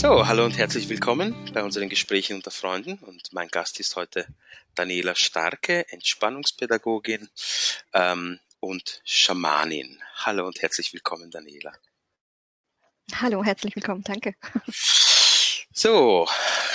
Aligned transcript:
So, 0.00 0.28
hallo 0.28 0.44
und 0.44 0.56
herzlich 0.56 0.88
willkommen 0.88 1.34
bei 1.52 1.64
unseren 1.64 1.88
Gesprächen 1.88 2.36
unter 2.36 2.52
Freunden. 2.52 2.98
Und 2.98 3.32
mein 3.32 3.48
Gast 3.48 3.80
ist 3.80 3.96
heute 3.96 4.28
Daniela 4.76 5.16
Starke, 5.16 5.90
Entspannungspädagogin 5.90 7.28
ähm, 7.94 8.38
und 8.60 9.02
Schamanin. 9.04 10.00
Hallo 10.14 10.46
und 10.46 10.62
herzlich 10.62 10.92
willkommen, 10.92 11.32
Daniela. 11.32 11.72
Hallo, 13.12 13.42
herzlich 13.42 13.74
willkommen, 13.74 14.04
danke. 14.04 14.36
So, 15.80 16.26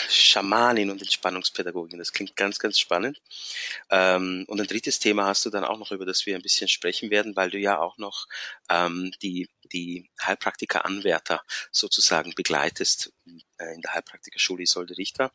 Schamanin 0.07 0.89
und 0.89 1.01
Entspannungspädagogin, 1.01 1.99
das 1.99 2.13
klingt 2.13 2.37
ganz, 2.37 2.57
ganz 2.57 2.79
spannend. 2.79 3.21
Ähm, 3.89 4.45
und 4.47 4.61
ein 4.61 4.67
drittes 4.67 4.97
Thema 4.99 5.25
hast 5.25 5.45
du 5.45 5.49
dann 5.49 5.65
auch 5.65 5.77
noch, 5.77 5.91
über 5.91 6.05
das 6.05 6.25
wir 6.25 6.37
ein 6.37 6.41
bisschen 6.41 6.69
sprechen 6.69 7.09
werden, 7.09 7.35
weil 7.35 7.49
du 7.51 7.57
ja 7.57 7.79
auch 7.81 7.97
noch 7.97 8.27
ähm, 8.69 9.11
die, 9.21 9.49
die 9.73 10.09
Heilpraktiker-Anwärter 10.21 11.41
sozusagen 11.69 12.33
begleitest 12.33 13.11
äh, 13.57 13.73
in 13.75 13.81
der 13.81 13.93
Heilpraktikerschule 13.93 14.63
Isolde 14.63 14.97
Richter. 14.97 15.33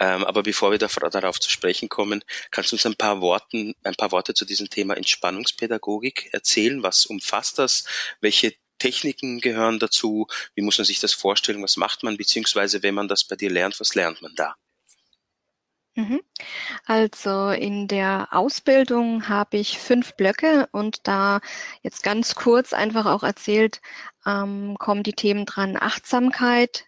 Ähm, 0.00 0.24
aber 0.24 0.42
bevor 0.42 0.72
wir 0.72 0.78
darauf 0.78 1.38
zu 1.38 1.50
sprechen 1.50 1.88
kommen, 1.88 2.24
kannst 2.50 2.72
du 2.72 2.74
uns 2.74 2.86
ein 2.86 2.96
paar 2.96 3.20
Worten, 3.20 3.76
ein 3.84 3.94
paar 3.94 4.10
Worte 4.10 4.34
zu 4.34 4.44
diesem 4.44 4.68
Thema 4.68 4.96
Entspannungspädagogik 4.96 6.30
erzählen? 6.32 6.82
Was 6.82 7.06
umfasst 7.06 7.60
das? 7.60 7.84
Welche 8.20 8.54
Techniken 8.78 9.40
gehören 9.40 9.78
dazu? 9.78 10.26
Wie 10.54 10.62
muss 10.62 10.78
man 10.78 10.84
sich 10.84 11.00
das 11.00 11.12
vorstellen? 11.12 11.62
Was 11.62 11.76
macht 11.76 12.02
man? 12.02 12.16
Beziehungsweise, 12.16 12.82
wenn 12.82 12.94
man 12.94 13.08
das 13.08 13.24
bei 13.24 13.36
dir 13.36 13.50
lernt, 13.50 13.80
was 13.80 13.94
lernt 13.94 14.22
man 14.22 14.34
da? 14.34 14.54
Mhm. 15.98 16.20
Also 16.86 17.48
in 17.50 17.88
der 17.88 18.28
Ausbildung 18.30 19.28
habe 19.28 19.56
ich 19.56 19.78
fünf 19.80 20.14
Blöcke 20.14 20.68
und 20.70 21.08
da 21.08 21.40
jetzt 21.82 22.04
ganz 22.04 22.36
kurz 22.36 22.72
einfach 22.72 23.06
auch 23.06 23.24
erzählt, 23.24 23.80
ähm, 24.24 24.76
kommen 24.78 25.02
die 25.02 25.14
Themen 25.14 25.44
dran 25.44 25.76
Achtsamkeit, 25.76 26.87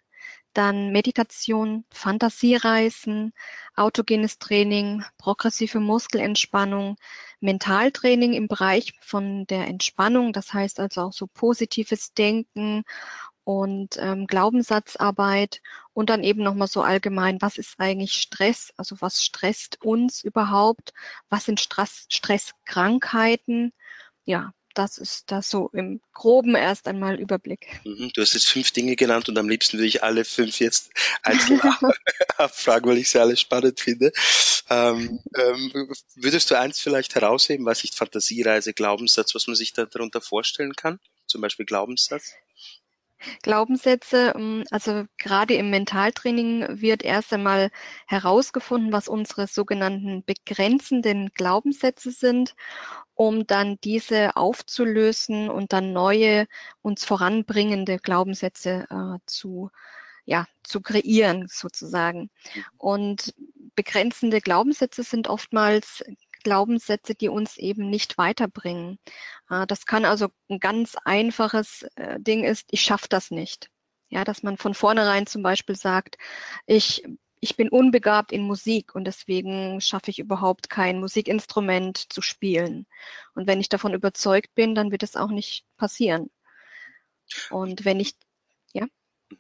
dann 0.55 0.93
Meditation, 0.93 1.85
Fantasiereisen, 1.91 3.33
autogenes 3.77 4.39
Training, 4.39 5.05
progressive 5.19 5.81
Muskelentspannung, 5.81 6.97
Mentaltraining 7.41 8.33
im 8.33 8.49
Bereich 8.49 8.95
von 9.01 9.47
der 9.47 9.67
Entspannung, 9.69 10.33
das 10.33 10.53
heißt 10.53 10.81
also 10.81 11.03
auch 11.03 11.13
so 11.13 11.27
positives 11.27 12.13
Denken 12.15 12.85
und 13.45 13.97
ähm, 13.99 14.27
Glaubenssatzarbeit 14.27 15.63
und 15.93 16.11
dann 16.11 16.23
eben 16.23 16.43
nochmal 16.43 16.69
so 16.69 16.83
allgemein, 16.83 17.41
was 17.41 17.57
ist 17.59 17.81
eigentlich 17.81 18.13
Stress, 18.15 18.73
also 18.77 18.97
was 19.01 19.25
stresst 19.25 19.83
uns 19.83 20.23
überhaupt, 20.23 20.93
was 21.29 21.47
sind 21.47 21.61
Stress, 21.61 22.07
Stresskrankheiten, 22.11 23.73
ja, 24.25 24.53
das 24.75 24.99
ist 24.99 25.31
das 25.31 25.51
so 25.51 25.71
im 25.73 26.01
Groben 26.13 26.55
erst 26.55 26.89
einmal 26.89 27.19
Überblick. 27.19 27.81
Mhm, 27.85 28.11
du 28.15 28.23
hast 28.23 28.35
jetzt 28.35 28.49
fünf 28.49 28.71
Dinge 28.71 28.97
genannt 28.97 29.29
und 29.29 29.39
am 29.39 29.49
liebsten 29.49 29.79
würde 29.79 29.87
ich 29.87 30.03
alle 30.03 30.25
fünf 30.25 30.61
jetzt 30.61 30.91
einzeln 31.23 31.61
abfragen, 32.37 32.91
weil 32.91 32.99
ich 32.99 33.11
sie 33.11 33.21
alle 33.21 33.37
spannend 33.37 33.81
finde. 33.81 34.13
Ähm, 34.69 35.21
ähm, 35.37 35.93
würdest 36.15 36.51
du 36.51 36.59
eins 36.59 36.81
vielleicht 36.81 37.15
herausheben, 37.15 37.67
was 37.67 37.85
ich 37.85 37.93
Fantasiereise, 37.93 38.73
Glaubenssatz, 38.73 39.35
was 39.35 39.47
man 39.47 39.57
sich 39.57 39.73
da 39.73 39.87
darunter 39.87 40.21
vorstellen 40.21 40.75
kann? 40.75 41.01
Zum 41.27 41.41
Beispiel 41.41 41.67
Glaubenssatz? 41.67 42.33
Glaubenssätze, 43.43 44.33
ähm, 44.37 44.65
also 44.71 45.05
gerade 45.19 45.55
im 45.55 45.71
Mentaltraining 45.71 46.81
wird 46.81 47.03
erst 47.03 47.33
einmal 47.33 47.71
herausgefunden, 48.07 48.93
was 48.93 49.09
unsere 49.09 49.47
sogenannten 49.47 50.25
begrenzenden 50.25 51.31
Glaubenssätze 51.35 52.11
sind, 52.11 52.55
um 53.15 53.47
dann 53.47 53.79
diese 53.85 54.37
aufzulösen 54.37 55.51
und 55.51 55.73
dann 55.73 55.93
neue, 55.93 56.47
uns 56.83 57.05
voranbringende 57.05 57.99
Glaubenssätze 57.99 58.87
äh, 58.91 59.19
zu, 59.27 59.71
ja, 60.25 60.47
zu 60.63 60.81
kreieren 60.81 61.47
sozusagen. 61.49 62.31
Und 62.79 63.35
begrenzende 63.75 64.41
Glaubenssätze 64.41 65.03
sind 65.03 65.29
oftmals 65.29 66.03
Glaubenssätze, 66.41 67.15
die 67.15 67.29
uns 67.29 67.57
eben 67.57 67.91
nicht 67.91 68.19
weiterbringen. 68.19 68.99
Äh, 69.49 69.67
das 69.67 69.87
kann 69.87 70.05
also 70.05 70.29
ein 70.49 70.61
ganz 70.61 70.97
einfaches 71.05 71.83
äh, 71.97 72.21
Ding 72.21 72.45
ist, 72.45 72.69
ich 72.71 72.83
schaffe 72.83 73.07
das 73.09 73.31
nicht. 73.31 73.71
Ja, 74.09 74.25
dass 74.25 74.43
man 74.43 74.57
von 74.57 74.75
vornherein 74.75 75.27
zum 75.27 75.43
Beispiel 75.43 75.77
sagt, 75.77 76.17
ich 76.67 77.05
ich 77.41 77.57
bin 77.57 77.71
unbegabt 77.71 78.33
in 78.33 78.43
Musik 78.43 78.95
und 78.95 79.05
deswegen 79.05 79.81
schaffe 79.81 80.11
ich 80.11 80.19
überhaupt 80.19 80.69
kein 80.69 81.01
Musikinstrument 81.01 82.13
zu 82.13 82.21
spielen. 82.21 82.87
Und 83.35 83.47
wenn 83.47 83.61
ich 83.61 83.71
davon 83.71 83.95
überzeugt 83.95 84.55
bin, 84.55 84.75
dann 84.75 84.91
wird 84.91 85.03
es 85.03 85.17
auch 85.17 85.31
nicht 85.31 85.65
passieren. 85.77 86.31
Und 87.51 87.85
wenn 87.85 88.01
ich. 88.01 88.15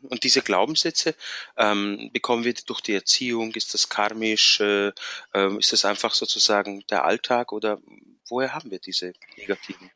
Und 0.03 0.25
diese 0.25 0.43
Glaubenssätze 0.43 1.15
ähm, 1.56 2.11
bekommen 2.12 2.45
wir 2.45 2.55
durch 2.55 2.81
die 2.81 2.95
Erziehung? 2.95 3.53
Ist 3.53 3.75
das 3.75 3.89
karmisch? 3.89 4.61
Äh, 4.61 4.93
äh, 5.34 5.59
ist 5.59 5.73
das 5.73 5.84
einfach 5.84 6.15
sozusagen 6.15 6.84
der 6.89 7.05
Alltag 7.05 7.53
oder 7.53 7.81
woher 8.29 8.55
haben 8.55 8.71
wir 8.71 8.79
diese 8.79 9.12
negativen? 9.37 9.91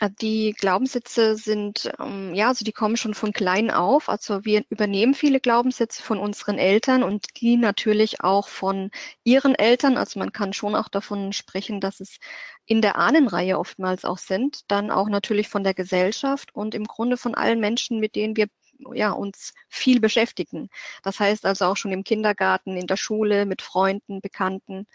Äh, 0.00 0.10
die 0.20 0.54
Glaubenssätze 0.58 1.36
sind, 1.36 1.92
ähm, 1.98 2.34
ja, 2.34 2.48
also 2.48 2.64
die 2.64 2.72
kommen 2.72 2.96
schon 2.96 3.14
von 3.14 3.32
klein 3.32 3.70
auf. 3.70 4.08
Also 4.08 4.44
wir 4.44 4.64
übernehmen 4.68 5.14
viele 5.14 5.40
Glaubenssätze 5.40 6.02
von 6.02 6.18
unseren 6.18 6.58
Eltern 6.58 7.02
und 7.02 7.26
die 7.40 7.56
natürlich 7.56 8.20
auch 8.20 8.48
von 8.48 8.90
ihren 9.24 9.54
Eltern. 9.54 9.96
Also 9.96 10.18
man 10.18 10.32
kann 10.32 10.52
schon 10.52 10.74
auch 10.74 10.88
davon 10.88 11.32
sprechen, 11.32 11.80
dass 11.80 12.00
es 12.00 12.18
in 12.66 12.82
der 12.82 12.96
Ahnenreihe 12.96 13.58
oftmals 13.58 14.04
auch 14.04 14.18
sind. 14.18 14.70
Dann 14.70 14.90
auch 14.90 15.08
natürlich 15.08 15.48
von 15.48 15.64
der 15.64 15.74
Gesellschaft 15.74 16.54
und 16.54 16.74
im 16.74 16.84
Grunde 16.84 17.16
von 17.16 17.34
allen 17.34 17.60
Menschen, 17.60 18.00
mit 18.00 18.14
denen 18.16 18.36
wir 18.36 18.48
ja, 18.94 19.12
uns 19.12 19.52
viel 19.68 20.00
beschäftigen. 20.00 20.68
Das 21.02 21.20
heißt 21.20 21.44
also 21.46 21.66
auch 21.66 21.76
schon 21.76 21.92
im 21.92 22.04
Kindergarten, 22.04 22.76
in 22.76 22.86
der 22.86 22.96
Schule, 22.96 23.46
mit 23.46 23.62
Freunden, 23.62 24.20
Bekannten 24.20 24.86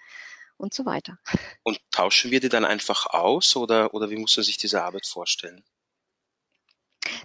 und 0.57 0.73
so 0.73 0.85
weiter. 0.85 1.17
Und 1.63 1.79
tauschen 1.91 2.31
wir 2.31 2.39
die 2.39 2.49
dann 2.49 2.65
einfach 2.65 3.05
aus 3.07 3.55
oder, 3.55 3.93
oder 3.93 4.09
wie 4.09 4.17
muss 4.17 4.35
man 4.37 4.43
sich 4.43 4.57
diese 4.57 4.83
Arbeit 4.83 5.05
vorstellen? 5.05 5.63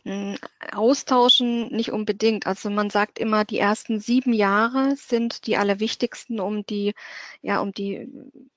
Hm, 0.05 0.37
austauschen 0.73 1.69
nicht 1.69 1.93
unbedingt. 1.93 2.47
Also 2.47 2.71
man 2.71 2.91
sagt 2.91 3.19
immer, 3.19 3.45
die 3.45 3.59
ersten 3.59 4.01
sieben 4.01 4.33
Jahre 4.33 4.97
sind 4.97 5.47
die 5.47 5.57
allerwichtigsten, 5.57 6.41
um 6.41 6.65
die, 6.67 6.95
ja, 7.41 7.61
um 7.61 7.73
die 7.73 8.09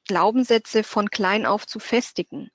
Glaubenssätze 0.08 0.84
von 0.84 1.10
klein 1.10 1.46
auf 1.46 1.68
zu 1.68 1.80
festigen. 1.80 2.52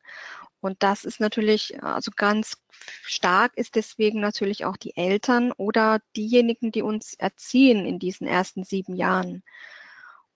Und 0.60 0.82
das 0.82 1.04
ist 1.04 1.20
natürlich, 1.20 1.82
also 1.82 2.10
ganz 2.14 2.58
stark 3.02 3.56
ist 3.56 3.76
deswegen 3.76 4.20
natürlich 4.20 4.64
auch 4.64 4.76
die 4.76 4.96
Eltern 4.96 5.52
oder 5.52 6.00
diejenigen, 6.16 6.70
die 6.70 6.82
uns 6.82 7.14
erziehen 7.14 7.86
in 7.86 7.98
diesen 7.98 8.26
ersten 8.26 8.64
sieben 8.64 8.94
Jahren. 8.94 9.42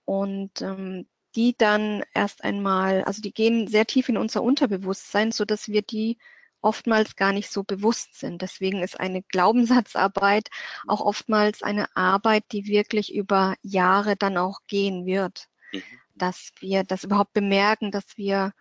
Und 0.05 0.63
ähm, 0.63 1.07
die 1.35 1.57
dann 1.57 2.03
erst 2.15 2.45
einmal, 2.45 3.03
also 3.05 3.21
die 3.21 3.33
gehen 3.33 3.67
sehr 3.67 3.87
tief 3.87 4.09
in 4.09 4.17
unser 4.17 4.43
Unterbewusstsein, 4.43 5.33
so 5.33 5.45
dass 5.45 5.69
wir 5.69 5.83
die 5.83 6.19
oftmals 6.61 7.17
gar 7.17 7.33
nicht 7.33 7.51
so 7.51 7.63
bewusst 7.63 8.19
sind. 8.19 8.41
Deswegen 8.41 8.83
ist 8.83 8.99
eine 8.99 9.23
Glaubenssatzarbeit 9.23 10.49
auch 10.87 11.01
oftmals 11.01 11.63
eine 11.63 11.95
Arbeit, 11.95 12.45
die 12.53 12.67
wirklich 12.67 13.15
über 13.15 13.55
Jahre 13.63 14.17
dann 14.17 14.39
auch 14.39 14.61
gehen 14.67 15.05
wird. 15.05 15.49
Mhm. 15.73 15.83
Dass 16.15 16.53
wir 16.61 16.85
das 16.85 17.05
überhaupt 17.05 17.35
bemerken, 17.35 17.91
dass 17.91 18.17
wir 18.17 18.53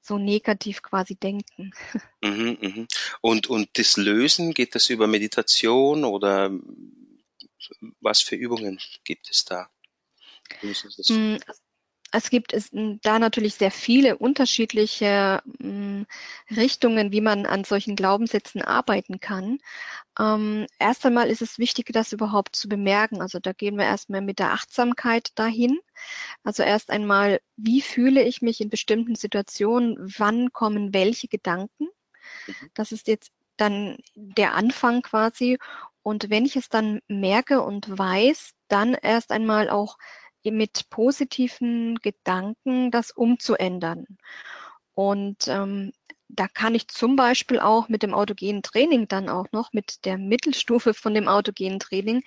so 0.00 0.18
negativ 0.18 0.82
quasi 0.82 1.16
denken. 1.16 1.72
Mhm, 2.22 2.58
mhm. 2.60 2.88
Und, 3.20 3.46
und 3.48 3.78
das 3.78 3.96
Lösen, 3.96 4.52
geht 4.52 4.74
das 4.74 4.90
über 4.90 5.06
Meditation 5.06 6.04
oder 6.04 6.50
was 8.00 8.22
für 8.22 8.36
Übungen 8.36 8.78
gibt 9.04 9.30
es 9.30 9.44
da? 9.44 9.70
Mm, 11.08 11.36
es 12.12 12.30
gibt 12.30 12.52
es, 12.52 12.70
da 12.72 13.18
natürlich 13.18 13.54
sehr 13.54 13.70
viele 13.70 14.18
unterschiedliche 14.18 15.42
mh, 15.58 16.06
Richtungen, 16.50 17.12
wie 17.12 17.20
man 17.20 17.46
an 17.46 17.64
solchen 17.64 17.96
Glaubenssätzen 17.96 18.62
arbeiten 18.62 19.20
kann. 19.20 19.58
Ähm, 20.18 20.66
erst 20.78 21.06
einmal 21.06 21.28
ist 21.28 21.42
es 21.42 21.58
wichtig, 21.58 21.90
das 21.92 22.12
überhaupt 22.12 22.56
zu 22.56 22.68
bemerken. 22.68 23.20
Also 23.20 23.38
da 23.38 23.52
gehen 23.52 23.76
wir 23.78 23.84
erstmal 23.84 24.22
mit 24.22 24.38
der 24.38 24.52
Achtsamkeit 24.52 25.30
dahin. 25.36 25.78
Also 26.42 26.62
erst 26.62 26.90
einmal, 26.90 27.40
wie 27.56 27.80
fühle 27.82 28.22
ich 28.24 28.42
mich 28.42 28.60
in 28.60 28.70
bestimmten 28.70 29.14
Situationen? 29.14 29.96
Wann 30.18 30.52
kommen 30.52 30.92
welche 30.92 31.28
Gedanken? 31.28 31.88
Mhm. 32.46 32.70
Das 32.74 32.92
ist 32.92 33.08
jetzt 33.08 33.30
dann 33.56 33.98
der 34.14 34.54
Anfang 34.54 35.02
quasi. 35.02 35.58
Und 36.02 36.30
wenn 36.30 36.46
ich 36.46 36.56
es 36.56 36.68
dann 36.68 37.00
merke 37.08 37.60
und 37.62 37.98
weiß, 37.98 38.54
dann 38.68 38.94
erst 38.94 39.30
einmal 39.32 39.68
auch 39.70 39.96
mit 40.44 40.88
positiven 40.90 41.96
Gedanken 41.96 42.90
das 42.90 43.10
umzuändern. 43.10 44.06
Und 44.94 45.48
ähm, 45.48 45.92
da 46.28 46.46
kann 46.48 46.74
ich 46.74 46.88
zum 46.88 47.16
Beispiel 47.16 47.58
auch 47.58 47.88
mit 47.88 48.02
dem 48.02 48.14
autogenen 48.14 48.62
Training 48.62 49.08
dann 49.08 49.28
auch 49.28 49.46
noch, 49.52 49.72
mit 49.72 50.04
der 50.04 50.18
Mittelstufe 50.18 50.94
von 50.94 51.14
dem 51.14 51.28
autogenen 51.28 51.80
Training, 51.80 52.22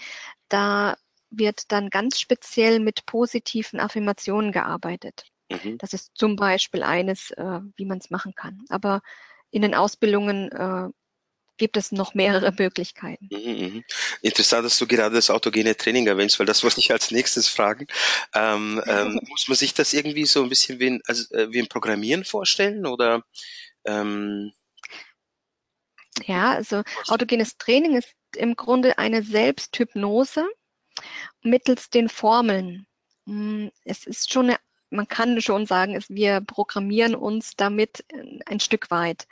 da 0.50 0.96
wird 1.30 1.72
dann 1.72 1.90
ganz 1.90 2.20
speziell 2.20 2.80
mit 2.80 3.06
positiven 3.06 3.80
Affirmationen 3.80 4.52
gearbeitet. 4.52 5.26
Mhm. 5.50 5.78
Das 5.78 5.94
ist 5.94 6.12
zum 6.16 6.36
Beispiel 6.36 6.84
eines, 6.84 7.32
äh, 7.32 7.60
wie 7.76 7.86
man 7.86 7.98
es 7.98 8.10
machen 8.10 8.34
kann. 8.36 8.64
Aber 8.70 9.02
in 9.52 9.62
den 9.62 9.76
Ausbildungen 9.76 10.52
äh, 10.52 10.90
gibt 11.58 11.78
es 11.78 11.92
noch 11.92 12.14
mehrere 12.14 12.52
Möglichkeiten. 12.52 13.30
Mhm, 13.32 13.66
mhm. 13.66 13.84
Interessant, 14.22 14.66
dass 14.66 14.78
du 14.78 14.88
gerade 14.88 15.16
das 15.16 15.30
autogene 15.30 15.76
Training 15.76 16.08
erwähnst, 16.08 16.40
weil 16.40 16.46
das 16.46 16.64
wollte 16.64 16.80
ich 16.80 16.92
als 16.92 17.12
nächstes 17.12 17.48
fragen. 17.48 17.88
Ähm, 18.34 18.82
ähm, 18.86 19.20
muss 19.30 19.48
man 19.48 19.58
sich 19.58 19.74
das 19.74 19.94
irgendwie 19.94 20.26
so 20.26 20.44
ein 20.44 20.50
bisschen 20.50 20.80
wie 20.80 20.92
ein, 20.92 21.02
also, 21.08 21.34
äh, 21.36 21.52
wie 21.52 21.60
ein 21.60 21.68
Programmieren 21.68 22.26
vorstellen 22.26 22.86
oder? 22.86 23.24
Ähm, 23.86 24.52
ja, 26.26 26.52
also 26.52 26.84
autogenes 27.08 27.58
Training 27.58 27.98
ist 27.98 28.14
im 28.36 28.56
Grunde 28.56 28.98
eine 28.98 29.24
Selbsthypnose 29.24 30.48
mittels 31.42 31.90
den 31.90 32.10
Formeln. 32.10 32.86
Hm, 33.26 33.72
es 33.84 34.06
ist 34.06 34.32
schon 34.32 34.48
eine, 34.48 34.58
man 34.90 35.08
kann 35.08 35.42
schon 35.42 35.66
sagen, 35.66 36.02
wir 36.08 36.42
programmieren 36.42 37.16
uns 37.16 37.56
damit 37.56 38.06
ein 38.46 38.60
Stück 38.60 38.92
weit. 38.92 39.28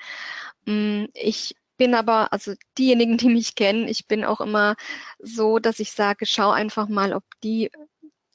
Hm, 0.66 1.08
ich 1.14 1.56
bin 1.82 1.96
aber, 1.96 2.32
also 2.32 2.54
diejenigen, 2.78 3.18
die 3.18 3.30
mich 3.30 3.56
kennen, 3.56 3.88
ich 3.88 4.06
bin 4.06 4.24
auch 4.24 4.40
immer 4.40 4.76
so, 5.18 5.58
dass 5.58 5.80
ich 5.80 5.94
sage, 5.94 6.28
schau 6.28 6.52
einfach 6.52 6.88
mal, 6.88 7.12
ob 7.12 7.24
die, 7.44 7.72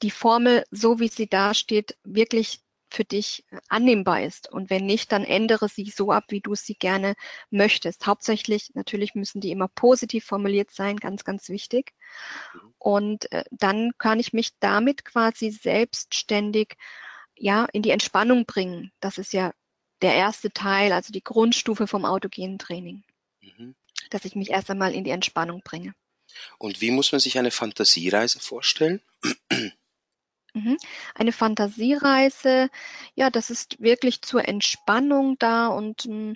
die 0.01 0.11
Formel, 0.11 0.65
so 0.69 0.99
wie 0.99 1.07
sie 1.07 1.27
da 1.27 1.53
steht, 1.53 1.95
wirklich 2.03 2.59
für 2.91 3.05
dich 3.05 3.45
annehmbar 3.69 4.21
ist. 4.23 4.51
Und 4.51 4.69
wenn 4.69 4.85
nicht, 4.85 5.13
dann 5.13 5.23
ändere 5.23 5.69
sie 5.69 5.85
so 5.95 6.11
ab, 6.11 6.25
wie 6.27 6.41
du 6.41 6.55
sie 6.55 6.73
gerne 6.73 7.15
möchtest. 7.49 8.05
Hauptsächlich, 8.05 8.71
natürlich 8.73 9.15
müssen 9.15 9.39
die 9.39 9.51
immer 9.51 9.69
positiv 9.69 10.25
formuliert 10.25 10.71
sein, 10.71 10.97
ganz, 10.97 11.23
ganz 11.23 11.47
wichtig. 11.47 11.93
Mhm. 12.53 12.73
Und 12.79 13.31
äh, 13.31 13.45
dann 13.51 13.91
kann 13.97 14.19
ich 14.19 14.33
mich 14.33 14.59
damit 14.59 15.05
quasi 15.05 15.51
selbstständig 15.51 16.75
ja 17.37 17.63
in 17.71 17.81
die 17.81 17.91
Entspannung 17.91 18.45
bringen. 18.45 18.91
Das 18.99 19.17
ist 19.17 19.31
ja 19.31 19.53
der 20.01 20.15
erste 20.15 20.51
Teil, 20.51 20.91
also 20.91 21.13
die 21.13 21.23
Grundstufe 21.23 21.87
vom 21.87 22.03
autogenen 22.03 22.59
Training. 22.59 23.05
Mhm. 23.57 23.75
Dass 24.09 24.25
ich 24.25 24.35
mich 24.35 24.49
erst 24.51 24.69
einmal 24.69 24.93
in 24.93 25.03
die 25.03 25.11
Entspannung 25.11 25.61
bringe. 25.63 25.93
Und 26.57 26.81
wie 26.81 26.91
muss 26.91 27.11
man 27.11 27.19
sich 27.19 27.37
eine 27.37 27.51
Fantasiereise 27.51 28.39
vorstellen? 28.39 29.01
Mhm. 30.53 30.77
Eine 31.13 31.31
Fantasiereise, 31.31 32.69
ja, 33.15 33.29
das 33.29 33.49
ist 33.49 33.79
wirklich 33.79 34.21
zur 34.21 34.47
Entspannung 34.47 35.37
da 35.39 35.67
und 35.67 36.03
hm, 36.03 36.35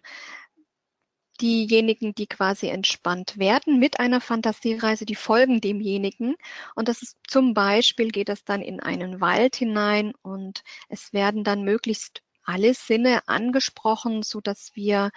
diejenigen, 1.41 2.13
die 2.13 2.27
quasi 2.27 2.67
entspannt 2.67 3.37
werden 3.39 3.79
mit 3.79 3.99
einer 3.99 4.21
Fantasiereise, 4.21 5.05
die 5.05 5.15
folgen 5.15 5.59
demjenigen. 5.59 6.35
Und 6.75 6.87
das 6.87 7.01
ist 7.01 7.17
zum 7.27 7.53
Beispiel 7.53 8.09
geht 8.09 8.29
es 8.29 8.43
dann 8.43 8.61
in 8.61 8.79
einen 8.79 9.21
Wald 9.21 9.55
hinein 9.55 10.13
und 10.21 10.63
es 10.87 11.13
werden 11.13 11.43
dann 11.43 11.63
möglichst 11.63 12.21
alle 12.43 12.73
Sinne 12.73 13.27
angesprochen, 13.27 14.23
so 14.23 14.41
dass 14.41 14.71
wir 14.75 15.11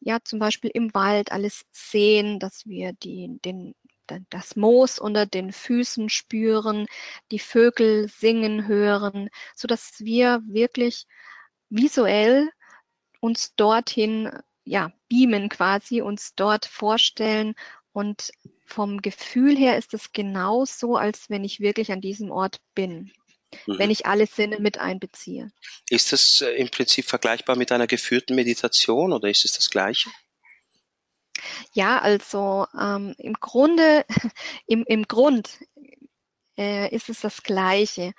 ja 0.00 0.18
zum 0.24 0.38
Beispiel 0.38 0.70
im 0.72 0.94
Wald 0.94 1.32
alles 1.32 1.64
sehen, 1.72 2.38
dass 2.38 2.66
wir 2.66 2.92
die, 2.92 3.38
den, 3.44 3.74
das 4.30 4.56
Moos 4.56 4.98
unter 4.98 5.26
den 5.26 5.52
Füßen 5.52 6.08
spüren, 6.08 6.86
die 7.30 7.38
Vögel 7.38 8.08
singen 8.08 8.66
hören, 8.66 9.28
so 9.54 9.68
dass 9.68 10.00
wir 10.00 10.42
wirklich 10.46 11.06
visuell 11.68 12.50
uns 13.20 13.54
dorthin 13.56 14.30
ja 14.64 14.92
beamen 15.08 15.48
quasi, 15.48 16.00
uns 16.02 16.34
dort 16.34 16.66
vorstellen. 16.66 17.54
Und 17.92 18.30
vom 18.64 19.02
Gefühl 19.02 19.56
her 19.56 19.76
ist 19.76 19.94
es 19.94 20.12
genauso, 20.12 20.96
als 20.96 21.30
wenn 21.30 21.44
ich 21.44 21.60
wirklich 21.60 21.90
an 21.90 22.00
diesem 22.00 22.30
Ort 22.30 22.60
bin 22.74 23.12
mhm. 23.66 23.78
wenn 23.78 23.90
ich 23.90 24.06
alle 24.06 24.26
Sinne 24.26 24.58
mit 24.60 24.78
einbeziehe. 24.78 25.50
Ist 25.88 26.12
das 26.12 26.40
äh, 26.40 26.50
im 26.52 26.70
Prinzip 26.70 27.06
vergleichbar 27.06 27.56
mit 27.56 27.72
einer 27.72 27.86
geführten 27.86 28.34
Meditation 28.34 29.12
oder 29.12 29.28
ist 29.28 29.44
es 29.44 29.52
das 29.52 29.70
gleiche? 29.70 30.10
Ja, 31.72 32.00
also 32.00 32.66
ähm, 32.78 33.14
im 33.18 33.34
Grunde, 33.34 34.04
im, 34.66 34.84
im 34.84 35.04
Grund 35.04 35.58
äh, 36.56 36.94
ist 36.94 37.08
es 37.08 37.20
das 37.20 37.42
Gleiche. 37.42 38.12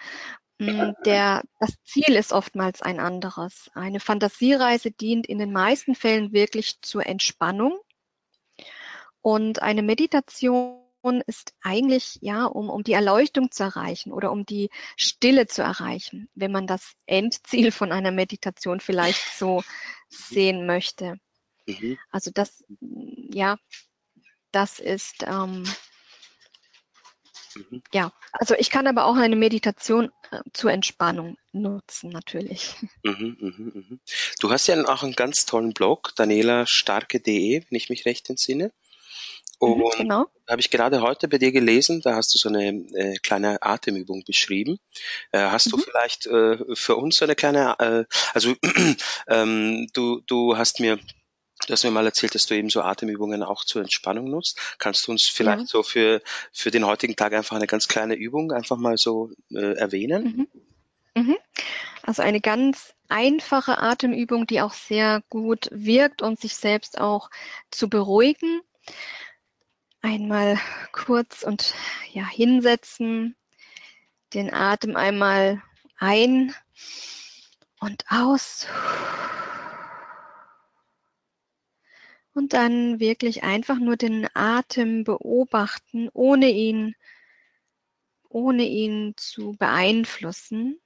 Mm, 0.58 0.92
der, 1.06 1.44
das 1.60 1.74
Ziel 1.84 2.16
ist 2.16 2.34
oftmals 2.34 2.82
ein 2.82 3.00
anderes. 3.00 3.70
Eine 3.74 4.00
Fantasiereise 4.00 4.92
dient 4.92 5.28
in 5.28 5.40
den 5.40 5.52
meisten 5.52 5.96
Fällen 5.96 6.34
wirklich 6.34 6.82
zur 6.82 7.06
Entspannung 7.06 7.80
und 9.22 9.62
eine 9.62 9.84
Meditation 9.84 10.79
ist 11.28 11.54
eigentlich 11.62 12.20
ja, 12.22 12.46
um, 12.46 12.70
um 12.70 12.84
die 12.84 12.94
Erleuchtung 12.94 13.52
zu 13.52 13.64
erreichen 13.64 14.12
oder 14.12 14.32
um 14.32 14.46
die 14.46 14.70
Stille 14.98 15.48
zu 15.48 15.62
erreichen, 15.62 16.30
wenn 16.36 16.52
man 16.52 16.68
das 16.68 16.94
Endziel 17.06 17.72
von 17.72 17.92
einer 17.92 18.12
Meditation 18.12 18.80
vielleicht 18.80 19.38
so 19.38 19.64
sehen 20.10 20.66
möchte. 20.66 21.20
Mhm. 21.66 21.98
Also 22.12 22.32
das, 22.34 22.64
ja, 23.32 23.58
das 24.52 24.80
ist, 24.80 25.24
ähm, 25.26 25.64
mhm. 27.56 27.82
ja, 27.94 28.12
also 28.32 28.56
ich 28.56 28.70
kann 28.70 28.88
aber 28.88 29.06
auch 29.06 29.16
eine 29.16 29.36
Meditation 29.36 30.12
äh, 30.32 30.42
zur 30.54 30.72
Entspannung 30.72 31.38
nutzen, 31.52 32.10
natürlich. 32.10 32.76
Mhm, 33.04 33.38
mh, 33.40 33.72
mh. 33.90 33.98
Du 34.40 34.52
hast 34.52 34.68
ja 34.68 34.84
auch 34.88 35.04
einen 35.04 35.14
ganz 35.14 35.46
tollen 35.46 35.74
Blog, 35.74 36.14
danielastarke.de, 36.16 37.64
wenn 37.70 37.76
ich 37.76 37.90
mich 37.90 38.06
recht 38.06 38.30
entsinne. 38.30 38.72
Mhm, 39.62 39.82
Und 39.82 39.98
genau. 39.98 40.26
habe 40.48 40.62
ich 40.62 40.70
gerade 40.70 41.02
heute 41.02 41.28
bei 41.28 41.38
dir 41.38 41.52
gelesen, 41.52 42.02
da 42.02 42.16
hast 42.16 42.34
du 42.34 42.40
so 42.40 42.50
eine 42.50 42.70
äh, 42.70 43.18
kleine 43.18 43.62
Atemübung 43.62 44.24
beschrieben. 44.26 44.80
Äh, 45.32 45.40
hast 45.40 45.68
mhm. 45.68 45.72
du 45.72 45.78
vielleicht 45.78 46.28
äh, 46.28 46.58
für 46.76 46.96
uns 46.96 47.18
so 47.18 47.26
eine 47.26 47.36
kleine, 47.36 47.76
äh, 47.80 48.06
also 48.34 48.56
ähm, 49.28 49.88
du, 49.94 50.22
du 50.26 50.58
hast 50.58 50.80
mir 50.80 51.00
Du 51.68 51.74
hast 51.74 51.84
mir 51.84 51.92
mal 51.92 52.06
erzählt, 52.06 52.34
dass 52.36 52.46
du 52.46 52.56
eben 52.56 52.70
so 52.70 52.82
Atemübungen 52.82 53.44
auch 53.44 53.66
zur 53.66 53.82
Entspannung 53.82 54.30
nutzt. 54.30 54.58
Kannst 54.80 55.06
du 55.06 55.12
uns 55.12 55.28
vielleicht 55.28 55.60
ja. 55.60 55.66
so 55.66 55.84
für, 55.84 56.22
für 56.54 56.72
den 56.72 56.86
heutigen 56.86 57.18
Tag 57.18 57.34
einfach 57.34 57.58
eine 57.58 57.68
ganz 57.68 57.90
kleine 57.90 58.16
Übung 58.16 58.54
einfach 58.54 58.78
mal 58.78 58.98
so 58.98 59.32
äh, 59.52 59.74
erwähnen? 59.74 60.48
Mhm. 61.14 61.22
Mhm. 61.22 61.38
Also 62.04 62.22
eine 62.22 62.40
ganz 62.40 62.94
einfache 63.10 63.78
Atemübung, 63.78 64.48
die 64.48 64.62
auch 64.62 64.74
sehr 64.74 65.22
gut 65.30 65.68
wirkt, 65.72 66.22
um 66.22 66.38
sich 66.38 66.56
selbst 66.56 67.00
auch 67.00 67.30
zu 67.72 67.90
beruhigen 67.90 68.62
einmal 70.02 70.58
kurz 70.92 71.44
und 71.44 71.74
ja, 72.14 72.28
hinsetzen, 72.28 73.36
den 74.34 74.54
Atem 74.54 74.96
einmal 74.96 75.62
ein 75.98 76.54
und 77.80 78.06
aus. 78.10 78.68
Und 82.34 82.54
dann 82.54 83.00
wirklich 83.00 83.44
einfach 83.44 83.80
nur 83.80 83.98
den 83.98 84.28
Atem 84.34 85.04
beobachten, 85.04 86.10
ohne 86.14 86.50
ihn, 86.50 86.96
ohne 88.30 88.64
ihn 88.64 89.14
zu 89.18 89.56
beeinflussen. 89.58 90.80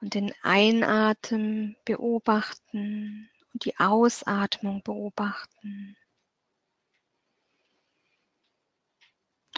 Und 0.00 0.14
den 0.14 0.32
Einatmen 0.42 1.76
beobachten 1.84 3.30
und 3.52 3.64
die 3.64 3.76
Ausatmung 3.78 4.82
beobachten. 4.82 5.96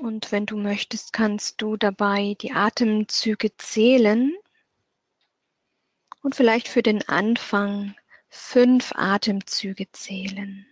Und 0.02 0.30
wenn 0.30 0.44
du 0.44 0.56
möchtest, 0.56 1.12
kannst 1.12 1.62
du 1.62 1.76
dabei 1.76 2.36
die 2.40 2.52
Atemzüge 2.52 3.56
zählen 3.56 4.36
und 6.22 6.34
vielleicht 6.34 6.68
für 6.68 6.82
den 6.82 7.08
Anfang 7.08 7.94
fünf 8.28 8.92
Atemzüge 8.94 9.90
zählen. 9.92 10.66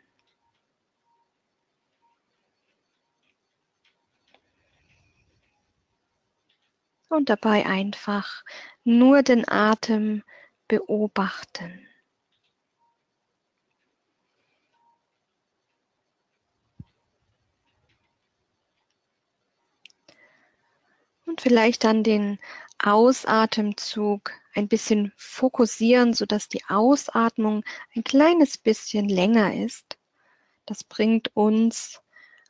Und 7.08 7.28
dabei 7.28 7.64
einfach 7.64 8.44
nur 8.82 9.22
den 9.22 9.48
Atem 9.48 10.22
beobachten. 10.68 11.86
Und 21.34 21.40
vielleicht 21.40 21.82
dann 21.82 22.04
den 22.04 22.38
Ausatemzug 22.78 24.30
ein 24.54 24.68
bisschen 24.68 25.12
fokussieren, 25.16 26.14
sodass 26.14 26.48
die 26.48 26.62
Ausatmung 26.68 27.64
ein 27.96 28.04
kleines 28.04 28.56
bisschen 28.56 29.08
länger 29.08 29.52
ist. 29.52 29.98
Das 30.64 30.84
bringt 30.84 31.34
uns 31.34 32.00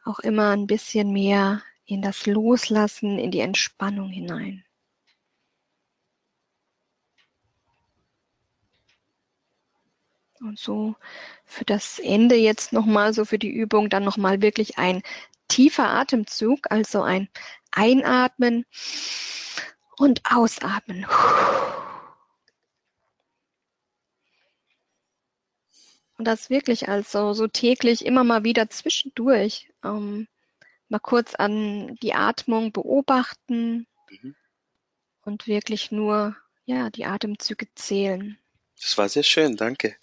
auch 0.04 0.18
immer 0.18 0.50
ein 0.50 0.66
bisschen 0.66 1.14
mehr 1.14 1.62
in 1.86 2.02
das 2.02 2.26
Loslassen, 2.26 3.18
in 3.18 3.30
die 3.30 3.40
Entspannung 3.40 4.10
hinein. 4.10 4.62
Und 10.40 10.58
so 10.58 10.94
für 11.46 11.64
das 11.64 11.98
Ende 11.98 12.34
jetzt 12.34 12.74
nochmal, 12.74 13.14
so 13.14 13.24
für 13.24 13.38
die 13.38 13.50
Übung, 13.50 13.88
dann 13.88 14.04
nochmal 14.04 14.42
wirklich 14.42 14.76
ein 14.76 15.02
tiefer 15.48 15.88
Atemzug, 15.88 16.70
also 16.70 17.02
ein 17.02 17.28
Einatmen 17.74 18.64
und 19.96 20.22
ausatmen. 20.24 21.06
Und 26.16 26.26
das 26.26 26.48
wirklich 26.48 26.88
also 26.88 27.32
so 27.32 27.48
täglich 27.48 28.04
immer 28.04 28.24
mal 28.24 28.44
wieder 28.44 28.70
zwischendurch 28.70 29.72
ähm, 29.82 30.28
mal 30.88 31.00
kurz 31.00 31.34
an 31.34 31.96
die 32.02 32.14
Atmung 32.14 32.72
beobachten 32.72 33.86
mhm. 34.08 34.36
und 35.22 35.46
wirklich 35.46 35.90
nur 35.90 36.36
ja 36.66 36.90
die 36.90 37.04
Atemzüge 37.04 37.66
zählen. 37.74 38.38
Das 38.80 38.96
war 38.96 39.08
sehr 39.08 39.22
schön, 39.22 39.56
danke. 39.56 39.96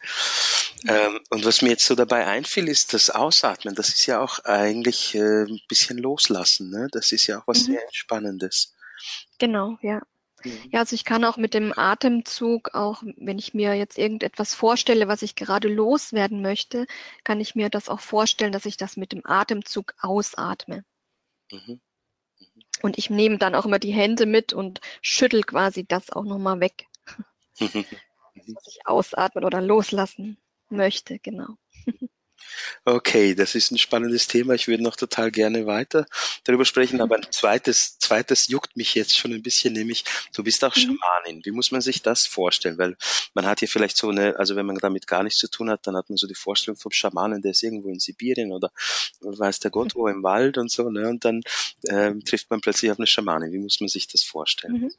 Ähm, 0.88 1.19
und 1.29 1.45
was 1.45 1.61
mir 1.61 1.69
jetzt 1.69 1.85
so 1.85 1.95
dabei 1.95 2.25
einfiel, 2.25 2.67
ist 2.67 2.93
das 2.93 3.09
Ausatmen. 3.09 3.75
Das 3.75 3.89
ist 3.89 4.05
ja 4.07 4.19
auch 4.19 4.39
eigentlich 4.45 5.15
äh, 5.15 5.43
ein 5.43 5.61
bisschen 5.67 5.97
loslassen. 5.97 6.69
Ne? 6.71 6.88
Das 6.91 7.11
ist 7.11 7.27
ja 7.27 7.39
auch 7.39 7.47
was 7.47 7.59
mhm. 7.59 7.73
sehr 7.73 7.85
Entspannendes. 7.85 8.73
Genau, 9.38 9.77
ja. 9.81 10.01
Mhm. 10.43 10.69
Ja, 10.71 10.79
also 10.79 10.95
ich 10.95 11.05
kann 11.05 11.23
auch 11.23 11.38
mit 11.38 11.53
dem 11.53 11.77
Atemzug, 11.77 12.73
auch 12.73 13.03
wenn 13.17 13.38
ich 13.38 13.53
mir 13.53 13.75
jetzt 13.75 13.97
irgendetwas 13.97 14.55
vorstelle, 14.55 15.07
was 15.07 15.21
ich 15.21 15.35
gerade 15.35 15.67
loswerden 15.67 16.41
möchte, 16.41 16.88
kann 17.23 17.39
ich 17.39 17.53
mir 17.53 17.69
das 17.69 17.88
auch 17.88 18.00
vorstellen, 18.00 18.51
dass 18.51 18.65
ich 18.65 18.77
das 18.77 18.97
mit 18.97 19.11
dem 19.11 19.21
Atemzug 19.23 19.93
ausatme. 20.00 20.83
Mhm. 21.51 21.59
Mhm. 22.39 22.61
Und 22.81 22.97
ich 22.97 23.11
nehme 23.11 23.38
dann 23.38 23.53
auch 23.53 23.65
immer 23.65 23.79
die 23.79 23.93
Hände 23.93 24.25
mit 24.25 24.51
und 24.51 24.81
schüttel 25.01 25.43
quasi 25.43 25.85
das 25.85 26.09
auch 26.09 26.23
nochmal 26.23 26.59
weg. 26.59 26.88
was 28.55 28.67
ich 28.67 28.79
ausatmen 28.85 29.45
oder 29.45 29.61
loslassen 29.61 30.41
möchte, 30.71 31.19
genau. 31.19 31.57
Okay, 32.85 33.35
das 33.35 33.55
ist 33.55 33.71
ein 33.71 33.77
spannendes 33.77 34.27
Thema. 34.27 34.53
Ich 34.53 34.67
würde 34.67 34.83
noch 34.83 34.95
total 34.95 35.31
gerne 35.31 35.65
weiter 35.65 36.05
darüber 36.43 36.65
sprechen, 36.65 37.01
aber 37.01 37.15
ein 37.15 37.25
zweites, 37.31 37.99
zweites 37.99 38.47
juckt 38.47 38.75
mich 38.75 38.95
jetzt 38.95 39.15
schon 39.15 39.31
ein 39.33 39.43
bisschen, 39.43 39.73
nämlich 39.73 40.03
du 40.33 40.43
bist 40.43 40.63
auch 40.63 40.75
mhm. 40.75 40.79
Schamanin. 40.79 41.45
Wie 41.45 41.51
muss 41.51 41.71
man 41.71 41.81
sich 41.81 42.01
das 42.01 42.25
vorstellen? 42.25 42.77
Weil 42.77 42.97
man 43.33 43.45
hat 43.45 43.59
hier 43.59 43.67
vielleicht 43.67 43.97
so 43.97 44.09
eine, 44.09 44.37
also 44.37 44.55
wenn 44.55 44.65
man 44.65 44.77
damit 44.77 45.07
gar 45.07 45.23
nichts 45.23 45.39
zu 45.39 45.49
tun 45.49 45.69
hat, 45.69 45.85
dann 45.87 45.95
hat 45.95 46.09
man 46.09 46.17
so 46.17 46.27
die 46.27 46.35
Vorstellung 46.35 46.77
vom 46.77 46.91
Schamanen, 46.91 47.41
der 47.41 47.51
ist 47.51 47.63
irgendwo 47.63 47.89
in 47.89 47.99
Sibirien 47.99 48.51
oder 48.51 48.71
weiß 49.21 49.59
der 49.59 49.71
Gott 49.71 49.95
wo 49.95 50.07
im 50.07 50.23
Wald 50.23 50.57
und 50.57 50.71
so, 50.71 50.89
ne? 50.89 51.07
Und 51.07 51.25
dann 51.25 51.41
ähm, 51.89 52.23
trifft 52.23 52.49
man 52.49 52.61
plötzlich 52.61 52.91
auf 52.91 52.99
eine 52.99 53.07
Schamanin. 53.07 53.51
Wie 53.51 53.59
muss 53.59 53.79
man 53.79 53.89
sich 53.89 54.07
das 54.07 54.23
vorstellen? 54.23 54.73
Mhm. 54.73 54.91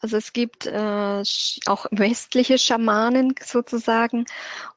Also 0.00 0.16
es 0.16 0.32
gibt 0.32 0.66
äh, 0.66 1.22
auch 1.66 1.86
westliche 1.90 2.58
Schamanen 2.58 3.34
sozusagen 3.44 4.26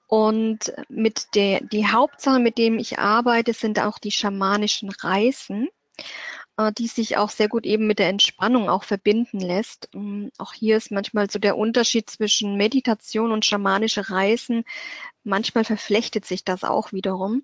und 0.08 0.74
mit 0.88 1.36
der 1.36 1.62
die 1.62 1.88
Hauptsache, 1.88 2.40
mit 2.40 2.58
dem 2.58 2.78
ich 2.78 3.00
arbeite, 3.00 3.54
sind 3.54 3.80
auch 3.80 3.98
die 3.98 4.12
schamanischen 4.12 4.90
Reisen, 4.90 5.68
äh, 6.58 6.72
die 6.72 6.88
sich 6.88 7.18
auch 7.18 7.30
sehr 7.30 7.50
gut 7.50 7.66
eben 7.66 7.88
mit 7.88 8.00
der 8.00 8.10
Entspannung 8.10 8.70
auch 8.70 8.84
verbinden 8.84 9.40
lässt. 9.40 9.90
Ähm, 9.94 10.32
auch 10.38 10.54
hier 10.54 10.78
ist 10.78 10.92
manchmal 10.92 11.30
so 11.30 11.40
der 11.40 11.58
Unterschied 11.58 12.10
zwischen 12.10 12.56
Meditation 12.56 13.32
und 13.32 13.46
schamanische 13.46 14.10
Reisen. 14.10 14.64
Manchmal 15.24 15.66
verflechtet 15.66 16.26
sich 16.26 16.44
das 16.44 16.64
auch 16.64 16.92
wiederum. 16.94 17.44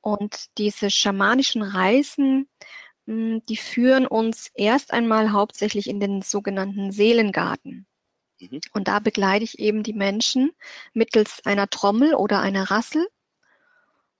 Und 0.00 0.46
diese 0.56 0.90
schamanischen 0.90 1.62
Reisen 1.62 2.48
die 3.06 3.56
führen 3.56 4.06
uns 4.06 4.50
erst 4.54 4.92
einmal 4.92 5.32
hauptsächlich 5.32 5.88
in 5.88 6.00
den 6.00 6.22
sogenannten 6.22 6.90
Seelengarten. 6.90 7.86
Mhm. 8.40 8.60
Und 8.72 8.88
da 8.88 8.98
begleite 8.98 9.44
ich 9.44 9.58
eben 9.58 9.82
die 9.82 9.92
Menschen 9.92 10.50
mittels 10.92 11.44
einer 11.44 11.68
Trommel 11.68 12.14
oder 12.14 12.40
einer 12.40 12.70
Rassel. 12.70 13.06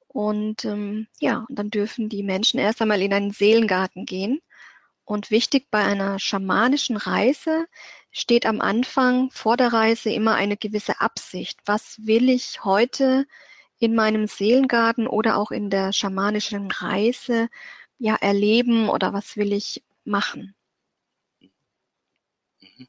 Und 0.06 0.64
ähm, 0.64 1.08
ja, 1.18 1.44
und 1.48 1.58
dann 1.58 1.70
dürfen 1.70 2.08
die 2.08 2.22
Menschen 2.22 2.58
erst 2.60 2.80
einmal 2.80 3.02
in 3.02 3.12
einen 3.12 3.32
Seelengarten 3.32 4.06
gehen. 4.06 4.40
Und 5.04 5.30
wichtig 5.30 5.68
bei 5.70 5.84
einer 5.84 6.18
schamanischen 6.18 6.96
Reise 6.96 7.66
steht 8.10 8.46
am 8.46 8.60
Anfang 8.60 9.30
vor 9.30 9.56
der 9.56 9.72
Reise 9.72 10.10
immer 10.10 10.34
eine 10.34 10.56
gewisse 10.56 11.00
Absicht. 11.00 11.60
Was 11.66 12.06
will 12.06 12.28
ich 12.28 12.64
heute 12.64 13.26
in 13.78 13.94
meinem 13.94 14.26
Seelengarten 14.26 15.06
oder 15.06 15.36
auch 15.36 15.50
in 15.50 15.70
der 15.70 15.92
schamanischen 15.92 16.70
Reise 16.70 17.48
ja 17.98 18.16
erleben 18.16 18.88
oder 18.88 19.12
was 19.12 19.36
will 19.36 19.52
ich 19.52 19.82
machen? 20.04 20.54
Mhm. 22.60 22.88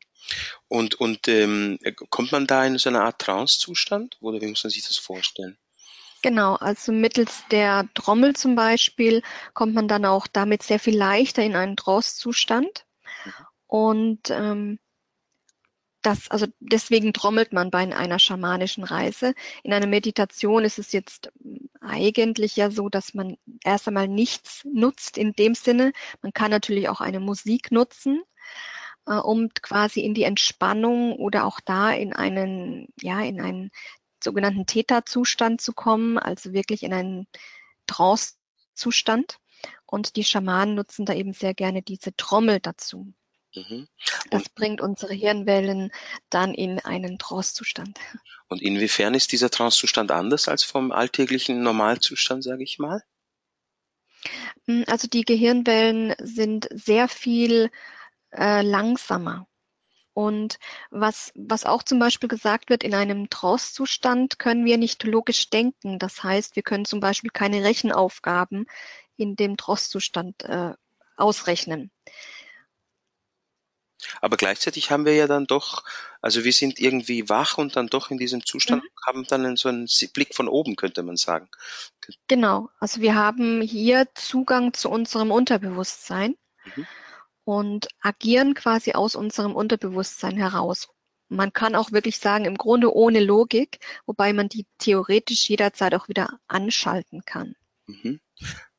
Und, 0.67 0.95
und 0.95 1.27
ähm, 1.27 1.79
kommt 2.09 2.31
man 2.31 2.47
da 2.47 2.65
in 2.65 2.77
so 2.77 2.89
eine 2.89 3.01
Art 3.01 3.19
Trance-Zustand 3.19 4.17
oder 4.21 4.41
wie 4.41 4.47
muss 4.47 4.63
man 4.63 4.71
sich 4.71 4.85
das 4.85 4.97
vorstellen? 4.97 5.57
Genau, 6.21 6.55
also 6.55 6.91
mittels 6.91 7.43
der 7.51 7.87
Trommel 7.93 8.35
zum 8.35 8.55
Beispiel 8.55 9.21
kommt 9.53 9.75
man 9.75 9.87
dann 9.87 10.05
auch 10.05 10.27
damit 10.27 10.63
sehr 10.63 10.79
viel 10.79 10.97
leichter 10.97 11.43
in 11.43 11.55
einen 11.55 11.77
Trance-Zustand. 11.77 12.85
Mhm. 13.23 13.33
Und 13.67 14.29
ähm, 14.31 14.79
das, 16.01 16.29
also 16.31 16.47
deswegen 16.59 17.13
trommelt 17.13 17.53
man 17.53 17.69
bei 17.69 17.79
einer 17.79 18.19
schamanischen 18.19 18.83
Reise. 18.83 19.33
In 19.63 19.73
einer 19.73 19.87
Meditation 19.87 20.63
ist 20.63 20.79
es 20.79 20.91
jetzt 20.91 21.31
eigentlich 21.87 22.55
ja 22.55 22.71
so, 22.71 22.89
dass 22.89 23.13
man 23.13 23.37
erst 23.63 23.87
einmal 23.87 24.07
nichts 24.07 24.63
nutzt 24.65 25.17
in 25.17 25.33
dem 25.33 25.55
Sinne. 25.55 25.93
Man 26.21 26.33
kann 26.33 26.51
natürlich 26.51 26.89
auch 26.89 27.01
eine 27.01 27.19
Musik 27.19 27.71
nutzen, 27.71 28.21
äh, 29.07 29.15
um 29.15 29.49
quasi 29.61 30.01
in 30.01 30.13
die 30.13 30.23
Entspannung 30.23 31.13
oder 31.13 31.45
auch 31.45 31.59
da 31.59 31.91
in 31.91 32.13
einen, 32.13 32.87
ja, 33.01 33.21
in 33.21 33.41
einen 33.41 33.71
sogenannten 34.23 34.65
Theta-Zustand 34.65 35.61
zu 35.61 35.73
kommen, 35.73 36.17
also 36.17 36.53
wirklich 36.53 36.83
in 36.83 36.93
einen 36.93 37.27
Trance-Zustand. 37.87 39.39
Und 39.85 40.15
die 40.15 40.23
Schamanen 40.23 40.75
nutzen 40.75 41.05
da 41.05 41.13
eben 41.13 41.33
sehr 41.33 41.53
gerne 41.53 41.81
diese 41.81 42.15
Trommel 42.15 42.59
dazu. 42.59 43.13
Mhm. 43.57 43.87
Das 44.29 44.49
bringt 44.49 44.81
unsere 44.81 45.13
Hirnwellen 45.13 45.91
dann 46.29 46.53
in 46.53 46.79
einen 46.79 47.17
Trance-Zustand. 47.17 47.99
Und 48.47 48.61
inwiefern 48.61 49.13
ist 49.13 49.31
dieser 49.31 49.49
Trance-Zustand 49.49 50.11
anders 50.11 50.47
als 50.47 50.63
vom 50.63 50.91
alltäglichen 50.91 51.61
Normalzustand, 51.63 52.43
sage 52.43 52.63
ich 52.63 52.79
mal? 52.79 53.03
Hm, 54.65 54.85
also 54.87 55.07
die 55.07 55.25
Gehirnwellen 55.25 56.15
sind 56.19 56.67
sehr 56.71 57.07
viel 57.07 57.69
äh, 58.31 58.61
langsamer. 58.61 59.47
Und 60.13 60.57
was, 60.89 61.31
was 61.35 61.63
auch 61.65 61.83
zum 61.83 61.99
Beispiel 61.99 62.27
gesagt 62.27 62.71
wird, 62.71 62.83
in 62.83 62.95
einem 62.95 63.29
Trance-Zustand 63.29 64.39
können 64.39 64.65
wir 64.65 64.77
nicht 64.77 65.03
logisch 65.03 65.49
denken. 65.51 65.99
Das 65.99 66.23
heißt, 66.23 66.55
wir 66.55 66.63
können 66.63 66.85
zum 66.85 66.99
Beispiel 66.99 67.29
keine 67.29 67.63
Rechenaufgaben 67.63 68.65
in 69.15 69.35
dem 69.35 69.57
Trance-Zustand 69.57 70.43
äh, 70.45 70.73
ausrechnen. 71.17 71.91
Aber 74.21 74.37
gleichzeitig 74.37 74.91
haben 74.91 75.05
wir 75.05 75.15
ja 75.15 75.27
dann 75.27 75.47
doch, 75.47 75.83
also 76.21 76.43
wir 76.43 76.53
sind 76.53 76.79
irgendwie 76.79 77.29
wach 77.29 77.57
und 77.57 77.75
dann 77.75 77.87
doch 77.87 78.11
in 78.11 78.17
diesem 78.17 78.45
Zustand 78.45 78.83
mhm. 78.83 78.89
haben 79.05 79.23
dann 79.27 79.55
so 79.55 79.69
einen 79.69 79.87
Blick 80.13 80.35
von 80.35 80.47
oben, 80.47 80.75
könnte 80.75 81.03
man 81.03 81.17
sagen. 81.17 81.49
Genau, 82.27 82.69
also 82.79 83.01
wir 83.01 83.15
haben 83.15 83.61
hier 83.61 84.07
Zugang 84.15 84.73
zu 84.73 84.89
unserem 84.89 85.31
Unterbewusstsein 85.31 86.35
mhm. 86.75 86.87
und 87.43 87.87
agieren 88.01 88.53
quasi 88.53 88.93
aus 88.93 89.15
unserem 89.15 89.55
Unterbewusstsein 89.55 90.37
heraus. 90.37 90.87
Man 91.29 91.51
kann 91.51 91.75
auch 91.75 91.91
wirklich 91.91 92.19
sagen, 92.19 92.45
im 92.45 92.57
Grunde 92.57 92.93
ohne 92.93 93.19
Logik, 93.19 93.79
wobei 94.05 94.31
man 94.31 94.47
die 94.47 94.65
theoretisch 94.77 95.49
jederzeit 95.49 95.93
auch 95.93 96.07
wieder 96.07 96.39
anschalten 96.47 97.23
kann. 97.25 97.55
Mhm. 97.87 98.21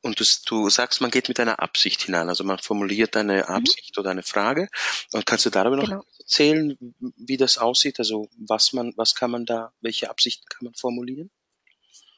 Und 0.01 0.21
das, 0.21 0.41
du 0.43 0.69
sagst, 0.69 1.01
man 1.01 1.11
geht 1.11 1.27
mit 1.27 1.39
einer 1.39 1.59
Absicht 1.59 2.03
hinein, 2.03 2.29
also 2.29 2.43
man 2.43 2.59
formuliert 2.59 3.17
eine 3.17 3.37
mhm. 3.37 3.55
Absicht 3.55 3.97
mhm. 3.97 4.01
oder 4.01 4.11
eine 4.11 4.23
Frage. 4.23 4.69
Und 5.11 5.25
kannst 5.25 5.45
du 5.45 5.49
darüber 5.49 5.77
genau. 5.77 5.97
noch 5.97 6.05
erzählen, 6.19 6.77
wie 7.17 7.37
das 7.37 7.57
aussieht? 7.57 7.99
Also 7.99 8.29
was 8.37 8.71
man, 8.73 8.93
was 8.95 9.15
kann 9.15 9.31
man 9.31 9.45
da, 9.45 9.73
welche 9.81 10.09
Absichten 10.09 10.45
kann 10.47 10.65
man 10.65 10.73
formulieren? 10.75 11.29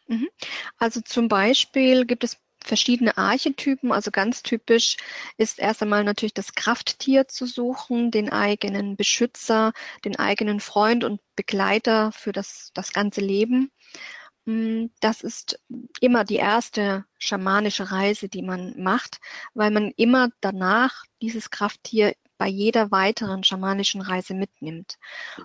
Mhm. 0.07 0.29
Also 0.77 1.01
zum 1.01 1.27
Beispiel 1.27 2.05
gibt 2.05 2.23
es 2.23 2.37
verschiedene 2.63 3.17
Archetypen. 3.17 3.91
Also 3.91 4.11
ganz 4.11 4.43
typisch 4.43 4.97
ist 5.37 5.59
erst 5.59 5.81
einmal 5.81 6.03
natürlich 6.03 6.33
das 6.33 6.53
Krafttier 6.53 7.27
zu 7.27 7.45
suchen, 7.45 8.11
den 8.11 8.31
eigenen 8.31 8.95
Beschützer, 8.95 9.73
den 10.05 10.17
eigenen 10.17 10.59
Freund 10.59 11.03
und 11.03 11.19
Begleiter 11.35 12.11
für 12.11 12.31
das, 12.31 12.71
das 12.73 12.93
ganze 12.93 13.21
Leben. 13.21 13.71
Hm, 14.47 14.89
das 15.01 15.21
ist 15.21 15.59
immer 15.99 16.23
die 16.23 16.37
erste 16.37 17.05
schamanische 17.19 17.91
Reise, 17.91 18.27
die 18.27 18.41
man 18.41 18.73
macht, 18.81 19.19
weil 19.53 19.69
man 19.71 19.91
immer 19.97 20.29
danach 20.41 21.03
dieses 21.21 21.51
Krafttier 21.51 22.15
bei 22.39 22.47
jeder 22.47 22.89
weiteren 22.89 23.43
schamanischen 23.43 24.01
Reise 24.01 24.33
mitnimmt. 24.33 24.97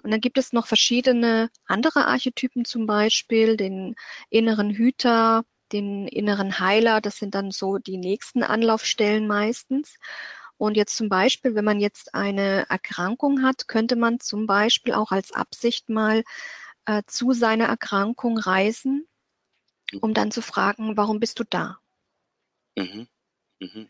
Und 0.03 0.11
dann 0.13 0.21
gibt 0.23 0.39
es 0.39 0.53
noch 0.55 0.67
verschiedene 0.67 1.51
andere 1.67 2.07
Archetypen, 2.07 2.65
zum 2.65 2.87
Beispiel 2.87 3.57
den 3.59 3.97
inneren 4.31 4.71
Hüter, 4.71 5.45
den 5.73 6.09
inneren 6.09 6.59
Heiler. 6.59 7.03
Das 7.03 7.19
sind 7.19 7.35
dann 7.35 7.51
so 7.51 7.79
die 7.79 7.99
nächsten 7.99 8.43
Anlaufstellen 8.43 9.27
meistens. 9.27 9.99
Und 10.59 10.77
jetzt 10.77 10.97
zum 10.97 11.11
Beispiel, 11.11 11.55
wenn 11.55 11.65
man 11.67 11.81
jetzt 11.81 12.15
eine 12.15 12.67
Erkrankung 12.71 13.43
hat, 13.43 13.69
könnte 13.69 13.97
man 13.97 14.21
zum 14.21 14.47
Beispiel 14.47 14.95
auch 14.95 15.13
als 15.13 15.33
Absicht 15.33 15.91
mal 15.91 16.25
äh, 16.87 17.03
zu 17.07 17.33
seiner 17.33 17.67
Erkrankung 17.67 18.39
reisen, 18.39 19.07
um 20.01 20.15
dann 20.15 20.31
zu 20.31 20.43
fragen, 20.43 20.97
warum 20.97 21.21
bist 21.21 21.39
du 21.39 21.45
da? 21.45 21.79
Mhm. 22.77 23.09
Mhm. 23.61 23.89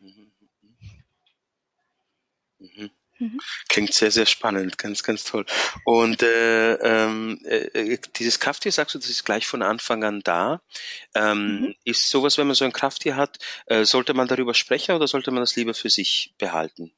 Mhm. 2.58 2.90
Mhm. 3.18 3.40
Klingt 3.68 3.94
sehr, 3.94 4.10
sehr 4.10 4.26
spannend, 4.26 4.76
ganz, 4.78 5.02
ganz 5.02 5.24
toll. 5.24 5.46
Und 5.84 6.22
äh, 6.22 6.74
ähm, 6.74 7.40
äh, 7.44 7.98
dieses 8.16 8.40
Krafttier, 8.40 8.72
sagst 8.72 8.94
du, 8.94 8.98
das 8.98 9.08
ist 9.08 9.24
gleich 9.24 9.46
von 9.46 9.62
Anfang 9.62 10.04
an 10.04 10.20
da. 10.22 10.60
Ähm, 11.14 11.60
mhm. 11.60 11.74
Ist 11.84 12.10
sowas, 12.10 12.36
wenn 12.36 12.46
man 12.46 12.56
so 12.56 12.64
ein 12.64 12.72
Krafttier 12.72 13.16
hat, 13.16 13.38
äh, 13.66 13.84
sollte 13.84 14.12
man 14.12 14.28
darüber 14.28 14.54
sprechen 14.54 14.94
oder 14.94 15.08
sollte 15.08 15.30
man 15.30 15.40
das 15.42 15.56
lieber 15.56 15.72
für 15.72 15.90
sich 15.90 16.34
behalten? 16.38 16.92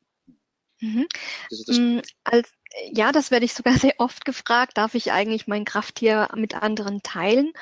Mhm. 0.81 1.07
Das 1.51 1.79
mm, 1.79 1.99
als, 2.25 2.51
ja, 2.93 3.13
das 3.13 3.31
werde 3.31 3.45
ich 3.45 3.55
sogar 3.55 3.75
sehr 3.79 3.95
oft 3.99 4.25
gefragt. 4.25 4.77
Darf 4.77 4.95
ich 4.95 5.13
eigentlich 5.13 5.47
mein 5.47 5.65
Krafttier 5.65 6.29
mit 6.35 6.55
anderen 6.55 7.03
teilen? 7.03 7.53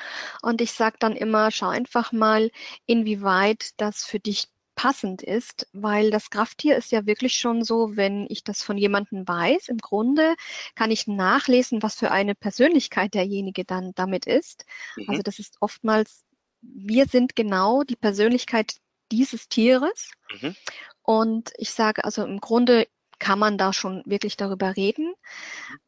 Und 0.41 0.61
ich 0.61 0.71
sage 0.71 0.97
dann 0.99 1.15
immer, 1.15 1.51
schau 1.51 1.67
einfach 1.67 2.11
mal, 2.11 2.51
inwieweit 2.85 3.71
das 3.77 4.03
für 4.03 4.19
dich 4.19 4.47
passend 4.75 5.23
ist, 5.23 5.67
weil 5.73 6.11
das 6.11 6.29
Krafttier 6.29 6.77
ist 6.77 6.91
ja 6.91 7.07
wirklich 7.07 7.33
schon 7.33 7.63
so, 7.63 7.97
wenn 7.97 8.27
ich 8.29 8.43
das 8.43 8.61
von 8.61 8.77
jemandem 8.77 9.27
weiß, 9.27 9.69
im 9.69 9.79
Grunde 9.79 10.35
kann 10.75 10.91
ich 10.91 11.07
nachlesen, 11.07 11.81
was 11.81 11.95
für 11.95 12.11
eine 12.11 12.35
Persönlichkeit 12.35 13.15
derjenige 13.15 13.65
dann 13.65 13.93
damit 13.95 14.27
ist. 14.27 14.65
Mhm. 14.95 15.09
Also 15.09 15.21
das 15.23 15.39
ist 15.39 15.57
oftmals, 15.61 16.25
wir 16.61 17.07
sind 17.07 17.35
genau 17.35 17.83
die 17.83 17.95
Persönlichkeit 17.95 18.75
dieses 19.11 19.49
Tieres. 19.49 20.11
Mhm. 20.41 20.55
Und 21.01 21.51
ich 21.57 21.71
sage 21.71 22.03
also 22.05 22.23
im 22.23 22.39
Grunde 22.39 22.87
kann 23.19 23.39
man 23.39 23.57
da 23.57 23.73
schon 23.73 24.03
wirklich 24.05 24.37
darüber 24.37 24.75
reden. 24.75 25.13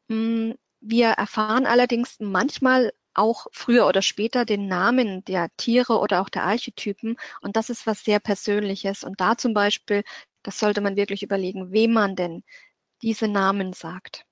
Mhm. 0.08 0.56
Wir 0.82 1.10
erfahren 1.10 1.66
allerdings 1.66 2.18
manchmal 2.20 2.94
auch 3.14 3.48
früher 3.52 3.86
oder 3.86 4.02
später 4.02 4.46
den 4.46 4.68
Namen 4.68 5.26
der 5.26 5.50
Tiere 5.58 6.00
oder 6.00 6.22
auch 6.22 6.30
der 6.30 6.44
Archetypen. 6.44 7.18
Und 7.42 7.58
das 7.58 7.70
ist 7.70 7.86
was 7.86 8.04
sehr 8.04 8.20
Persönliches. 8.20 9.04
Und 9.04 9.20
da 9.20 9.38
zum 9.38 9.54
Beispiel, 9.54 10.04
das 10.44 10.58
sollte 10.58 10.80
man 10.80 10.96
wirklich 10.96 11.22
überlegen, 11.22 11.72
wem 11.72 11.92
man 11.94 12.16
denn 12.16 12.44
diese 13.02 13.28
Namen 13.28 13.74
sagt. 13.74 14.26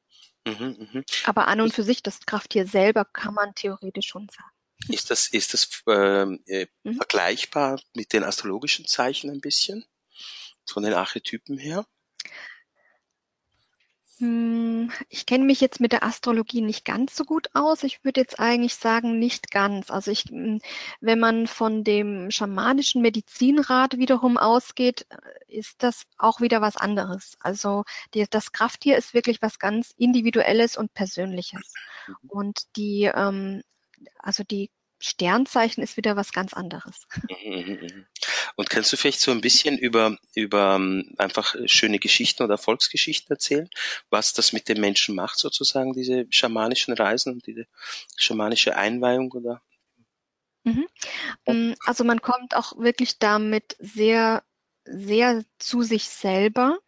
Mhm, 0.48 0.90
mh. 0.94 1.04
Aber 1.26 1.48
an 1.48 1.60
und 1.60 1.74
für 1.74 1.84
sich, 1.84 2.02
das 2.02 2.26
Krafttier 2.26 2.66
selber 2.66 3.04
kann 3.04 3.34
man 3.34 3.54
theoretisch 3.54 4.08
schon 4.08 4.30
sagen. 4.30 4.50
Ist 4.90 5.10
das, 5.10 5.28
ist 5.28 5.54
das 5.54 5.84
ähm, 5.88 6.42
äh, 6.46 6.68
mhm. 6.84 6.96
vergleichbar 6.96 7.82
mit 7.94 8.14
den 8.14 8.24
astrologischen 8.24 8.86
Zeichen 8.86 9.30
ein 9.30 9.42
bisschen? 9.42 9.86
Von 10.66 10.84
den 10.84 10.94
Archetypen 10.94 11.58
her? 11.58 11.86
Hm, 14.20 14.92
ich 15.10 15.28
kenne 15.28 15.46
mich 15.46 15.62
jetzt 15.62 15.80
mit 15.80 15.92
der 15.92 16.04
Astrologie 16.04 16.62
nicht 16.62 16.86
ganz 16.86 17.16
so 17.16 17.24
gut 17.24 17.50
aus. 17.54 17.84
Ich 17.84 18.04
würde 18.04 18.22
jetzt 18.22 18.40
eigentlich 18.40 18.74
sagen, 18.76 19.20
nicht 19.20 19.52
ganz. 19.52 19.92
Also 19.92 20.10
ich, 20.10 20.24
hm, 20.24 20.60
wenn 21.02 21.20
man 21.20 21.46
von 21.46 21.84
dem 21.84 22.32
schamanischen 22.32 23.04
Medizinrat 23.04 23.98
wiederum 24.00 24.38
ausgeht, 24.38 25.06
äh, 25.10 25.56
ist 25.56 25.84
das 25.84 26.04
auch 26.18 26.42
wieder 26.42 26.62
was 26.62 26.78
anderes. 26.78 27.38
Also 27.42 27.84
die, 28.16 28.26
das 28.28 28.52
Krafttier 28.52 28.98
ist 28.98 29.14
wirklich 29.14 29.42
was 29.44 29.60
ganz 29.60 29.94
Individuelles 29.98 30.78
und 30.78 30.94
Persönliches. 30.96 31.74
Mhm. 32.08 32.16
Und 32.28 32.62
die, 32.76 33.12
ähm, 33.14 33.62
also 34.20 34.44
die 34.44 34.72
Sternzeichen 35.00 35.84
ist 35.84 35.98
wieder 35.98 36.16
was 36.16 36.32
ganz 36.32 36.54
anderes. 36.54 37.08
Mhm, 37.30 37.56
mhm, 37.56 37.80
mhm. 37.82 38.06
Und 38.56 38.70
kannst 38.70 38.92
du 38.92 38.98
vielleicht 38.98 39.20
so 39.20 39.32
ein 39.32 39.42
bisschen 39.42 39.78
über, 39.78 40.18
über 40.34 40.76
ähm, 40.76 41.14
einfach 41.18 41.56
schöne 41.66 42.00
Geschichten 42.00 42.44
oder 42.44 42.58
Volksgeschichten 42.58 43.32
erzählen, 43.32 43.70
was 44.10 44.34
das 44.34 44.54
mit 44.54 44.68
den 44.68 44.82
Menschen 44.82 45.16
macht, 45.16 45.38
sozusagen, 45.38 45.94
diese 45.94 46.26
schamanischen 46.30 46.94
Reisen 46.94 47.34
und 47.34 47.46
diese 47.46 47.68
schamanische 48.18 48.76
Einweihung 48.76 49.32
oder? 49.32 49.62
Mm, 51.46 51.74
also 51.86 52.04
man 52.04 52.22
kommt 52.22 52.56
auch 52.56 52.78
wirklich 52.78 53.20
damit 53.20 53.76
sehr, 53.80 54.44
sehr 54.86 55.44
zu 55.60 55.82
sich 55.82 56.10
selber 56.10 56.80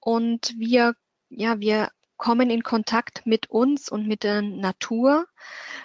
und 0.00 0.54
wir, 0.58 0.94
ja, 1.28 1.60
wir 1.60 1.90
kommen 2.16 2.50
in 2.50 2.62
Kontakt 2.62 3.26
mit 3.26 3.50
uns 3.50 3.88
und 3.88 4.06
mit 4.06 4.22
der 4.22 4.42
Natur. 4.42 5.26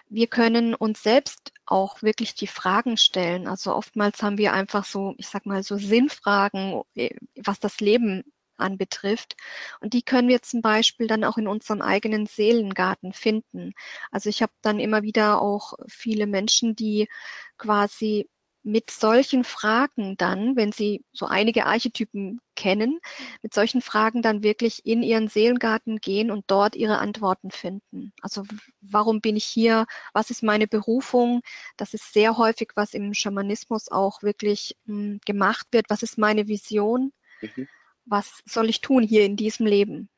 Wir 0.10 0.28
können 0.28 0.76
uns 0.76 1.04
selbst 1.04 1.52
auch 1.66 2.02
wirklich 2.02 2.36
die 2.36 2.48
Fragen 2.48 2.98
stellen. 2.98 3.48
Also 3.48 3.74
oftmals 3.76 4.22
haben 4.22 4.38
wir 4.38 4.54
einfach 4.54 4.86
so, 4.86 5.14
ich 5.18 5.28
sag 5.28 5.46
mal, 5.46 5.64
so 5.64 5.78
Sinnfragen, 5.78 6.82
äh, 6.96 7.16
was 7.36 7.60
das 7.60 7.80
Leben 7.80 8.24
anbetrifft. 8.58 9.36
Und 9.82 9.94
die 9.94 10.04
können 10.04 10.30
wir 10.30 10.42
zum 10.42 10.62
Beispiel 10.62 11.08
dann 11.08 11.24
auch 11.24 11.38
in 11.38 11.48
unserem 11.48 11.82
eigenen 11.82 12.28
Seelengarten 12.28 13.14
finden. 13.14 13.74
Also 14.12 14.30
ich 14.30 14.42
habe 14.42 14.54
dann 14.62 14.80
immer 14.80 15.02
wieder 15.04 15.42
auch 15.42 15.74
viele 15.88 16.28
Menschen, 16.28 16.76
die 16.76 17.10
quasi 17.58 18.30
mit 18.64 18.92
solchen 18.92 19.44
Fragen 19.44 20.18
dann, 20.18 20.56
wenn 20.56 20.72
Sie 20.72 21.04
so 21.14 21.26
einige 21.26 21.66
Archetypen 21.66 22.40
kennen, 22.56 23.00
mit 23.42 23.54
solchen 23.54 23.82
Fragen 23.82 24.22
dann 24.22 24.44
wirklich 24.44 24.86
in 24.86 25.02
Ihren 25.04 25.28
Seelengarten 25.28 25.98
gehen 25.98 26.30
und 26.30 26.46
dort 26.48 26.76
Ihre 26.76 27.00
Antworten 27.00 27.52
finden. 27.52 28.14
Also 28.22 28.44
warum 28.82 29.22
bin 29.22 29.36
ich 29.36 29.46
hier? 29.46 29.86
Was 30.14 30.30
ist 30.30 30.44
meine 30.44 30.68
Berufung? 30.68 31.42
Das 31.78 31.94
ist 31.94 32.14
sehr 32.14 32.38
häufig, 32.38 32.72
was 32.76 32.94
im 32.94 33.14
Schamanismus 33.14 33.90
auch 33.92 34.22
wirklich 34.22 34.76
mh, 34.86 34.96
hm, 34.96 35.20
gemacht 35.26 35.68
wird. 35.72 35.90
Was 35.90 36.04
ist 36.04 36.18
meine 36.18 36.48
Vision? 36.48 37.12
Mhm. 37.42 37.68
Was 38.06 38.42
soll 38.46 38.70
ich 38.70 38.82
tun 38.82 39.04
hier 39.04 39.26
in 39.26 39.38
diesem 39.38 39.66
Leben? 39.66 40.10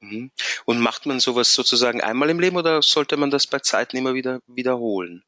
Mhm. 0.00 0.30
Und 0.64 0.80
macht 0.80 1.06
man 1.06 1.20
sowas 1.20 1.54
sozusagen 1.54 2.00
einmal 2.00 2.30
im 2.30 2.40
Leben 2.40 2.56
oder 2.56 2.82
sollte 2.82 3.16
man 3.16 3.30
das 3.30 3.46
bei 3.46 3.58
Zeiten 3.58 3.96
immer 3.96 4.14
wieder 4.14 4.40
wiederholen? 4.46 5.24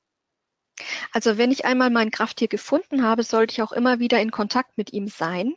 Also 1.12 1.38
wenn 1.38 1.50
ich 1.50 1.64
einmal 1.64 1.90
mein 1.90 2.10
Krafttier 2.10 2.48
gefunden 2.48 3.02
habe, 3.02 3.22
sollte 3.22 3.52
ich 3.52 3.62
auch 3.62 3.72
immer 3.72 3.98
wieder 3.98 4.20
in 4.20 4.30
Kontakt 4.30 4.76
mit 4.76 4.92
ihm 4.92 5.08
sein. 5.08 5.54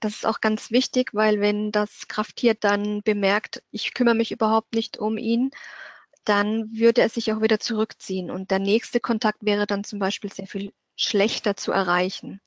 Das 0.00 0.14
ist 0.14 0.26
auch 0.26 0.40
ganz 0.40 0.70
wichtig, 0.70 1.10
weil 1.14 1.40
wenn 1.40 1.70
das 1.70 2.08
Krafttier 2.08 2.54
dann 2.54 3.02
bemerkt, 3.02 3.62
ich 3.70 3.94
kümmere 3.94 4.14
mich 4.14 4.32
überhaupt 4.32 4.74
nicht 4.74 4.98
um 4.98 5.16
ihn, 5.16 5.50
dann 6.24 6.70
würde 6.72 7.00
er 7.00 7.08
sich 7.08 7.32
auch 7.32 7.40
wieder 7.40 7.60
zurückziehen. 7.60 8.30
Und 8.30 8.50
der 8.50 8.58
nächste 8.58 9.00
Kontakt 9.00 9.44
wäre 9.44 9.66
dann 9.66 9.84
zum 9.84 9.98
Beispiel 9.98 10.32
sehr 10.32 10.46
viel 10.46 10.72
schlechter 10.96 11.56
zu 11.56 11.72
erreichen. 11.72 12.40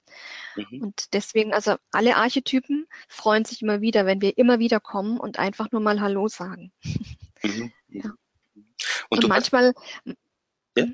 Mhm. 0.56 0.84
Und 0.84 1.14
deswegen, 1.14 1.54
also 1.54 1.78
alle 1.92 2.18
Archetypen 2.18 2.86
freuen 3.08 3.46
sich 3.46 3.62
immer 3.62 3.82
wieder, 3.82 4.06
wenn 4.06 4.22
wir 4.22 4.38
immer 4.38 4.60
wieder 4.60 4.80
kommen 4.80 5.18
und 5.18 5.40
einfach 5.40 5.72
nur 5.72 5.82
mal 5.82 6.02
Hallo 6.02 6.28
sagen. 6.28 6.72
Mhm. 7.44 7.72
Ja. 7.94 8.10
Und, 9.10 9.26
und 9.26 9.28
manchmal, 9.28 9.74
ja? 10.78 10.86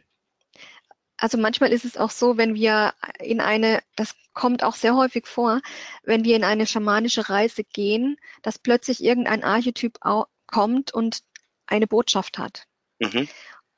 Also 1.17 1.37
manchmal 1.37 1.71
ist 1.71 1.85
es 1.85 1.97
auch 1.97 2.11
so, 2.11 2.37
wenn 2.37 2.53
wir 2.53 2.93
in 3.19 3.41
eine, 3.41 3.81
das 3.95 4.15
kommt 4.33 4.63
auch 4.63 4.75
sehr 4.75 4.95
häufig 4.95 5.25
vor, 5.25 5.61
wenn 6.03 6.23
wir 6.23 6.35
in 6.35 6.43
eine 6.43 6.67
schamanische 6.67 7.27
Reise 7.29 7.63
gehen, 7.63 8.17
dass 8.43 8.59
plötzlich 8.59 9.03
irgendein 9.03 9.43
Archetyp 9.43 9.99
kommt 10.45 10.93
und 10.93 11.23
eine 11.65 11.87
Botschaft 11.87 12.37
hat. 12.37 12.67
Mhm. 12.99 13.27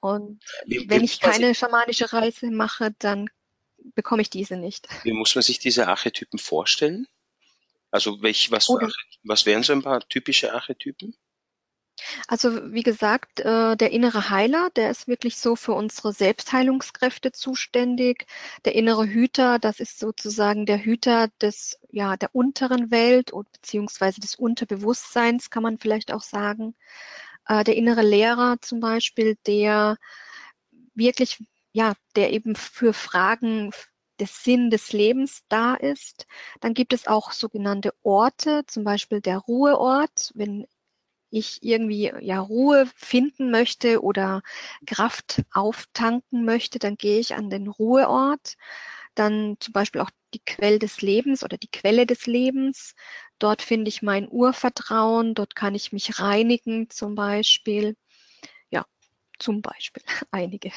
Und 0.02 0.44
wie, 0.66 0.90
wenn 0.90 1.04
ich 1.04 1.20
keine 1.20 1.56
schamanische 1.56 2.12
Reise 2.12 2.52
mache, 2.52 2.94
dann 3.00 3.30
bekomme 3.96 4.22
ich 4.22 4.30
diese 4.30 4.58
nicht. 4.58 4.88
Wie 5.04 5.14
muss 5.14 5.36
man 5.36 5.42
sich 5.42 5.60
diese 5.60 5.88
Archetypen 5.88 6.40
vorstellen? 6.40 7.08
Also 7.92 8.22
welch, 8.22 8.52
was, 8.52 8.68
was 9.24 9.46
wären 9.46 9.64
so 9.64 9.74
ein 9.74 9.82
paar 9.82 10.08
typische 10.08 10.54
Archetypen? 10.54 11.16
Also 12.28 12.74
wie 12.74 12.84
gesagt, 12.84 13.40
äh, 13.42 13.76
der 13.76 13.92
innere 13.92 14.30
Heiler, 14.30 14.70
der 14.76 14.90
ist 14.92 15.08
wirklich 15.08 15.38
so 15.38 15.56
für 15.56 15.74
unsere 15.74 16.14
Selbstheilungskräfte 16.14 17.32
zuständig. 17.32 18.26
Der 18.66 18.76
innere 18.76 19.06
Hüter, 19.08 19.60
das 19.60 19.80
ist 19.80 20.00
sozusagen 20.00 20.66
der 20.66 20.84
Hüter 20.84 21.30
des, 21.42 21.80
ja, 21.92 22.18
der 22.18 22.34
unteren 22.36 22.92
Welt 22.92 23.32
beziehungsweise 23.54 24.22
des 24.22 24.36
Unterbewusstseins, 24.36 25.50
kann 25.50 25.64
man 25.64 25.78
vielleicht 25.78 26.12
auch 26.14 26.24
sagen. 26.24 26.76
Äh, 27.48 27.64
der 27.64 27.76
innere 27.76 28.04
Lehrer 28.04 28.58
zum 28.62 28.80
Beispiel, 28.80 29.38
der 29.48 29.98
wirklich, 30.96 31.44
ja, 31.74 31.94
der 32.16 32.32
eben 32.34 32.56
für 32.56 32.94
Fragen 32.94 33.72
des 34.20 34.44
Sinn 34.44 34.70
des 34.70 34.92
Lebens 34.94 35.44
da 35.50 35.76
ist. 35.76 36.28
Dann 36.60 36.74
gibt 36.74 36.94
es 36.94 37.08
auch 37.08 37.32
sogenannte 37.32 37.94
Orte, 38.04 38.64
zum 38.68 38.84
Beispiel 38.84 39.22
der 39.22 39.38
Ruheort, 39.38 40.32
wenn 40.36 40.68
ich 41.32 41.64
irgendwie 41.64 42.12
ja 42.22 42.40
Ruhe 42.40 42.88
finden 42.96 43.52
möchte 43.52 44.02
oder 44.02 44.42
Kraft 44.86 45.44
auftanken 45.54 46.46
möchte, 46.46 46.80
dann 46.80 46.96
gehe 46.96 47.20
ich 47.20 47.36
an 47.36 47.50
den 47.50 47.68
Ruheort. 47.68 48.56
Dann 49.16 49.58
zum 49.60 49.74
Beispiel 49.74 50.02
auch 50.02 50.12
die 50.34 50.42
Quelle 50.46 50.80
des 50.80 51.02
Lebens 51.02 51.44
oder 51.44 51.58
die 51.58 51.70
Quelle 51.70 52.06
des 52.06 52.26
Lebens. 52.26 52.96
Dort 53.40 53.62
finde 53.62 53.90
ich 53.90 54.02
mein 54.02 54.28
Urvertrauen, 54.30 55.34
dort 55.34 55.56
kann 55.56 55.76
ich 55.76 55.92
mich 55.92 56.20
reinigen 56.20 56.90
zum 56.90 57.16
Beispiel. 57.16 57.96
Ja, 58.70 58.86
zum 59.40 59.62
Beispiel 59.62 60.04
einige. 60.32 60.72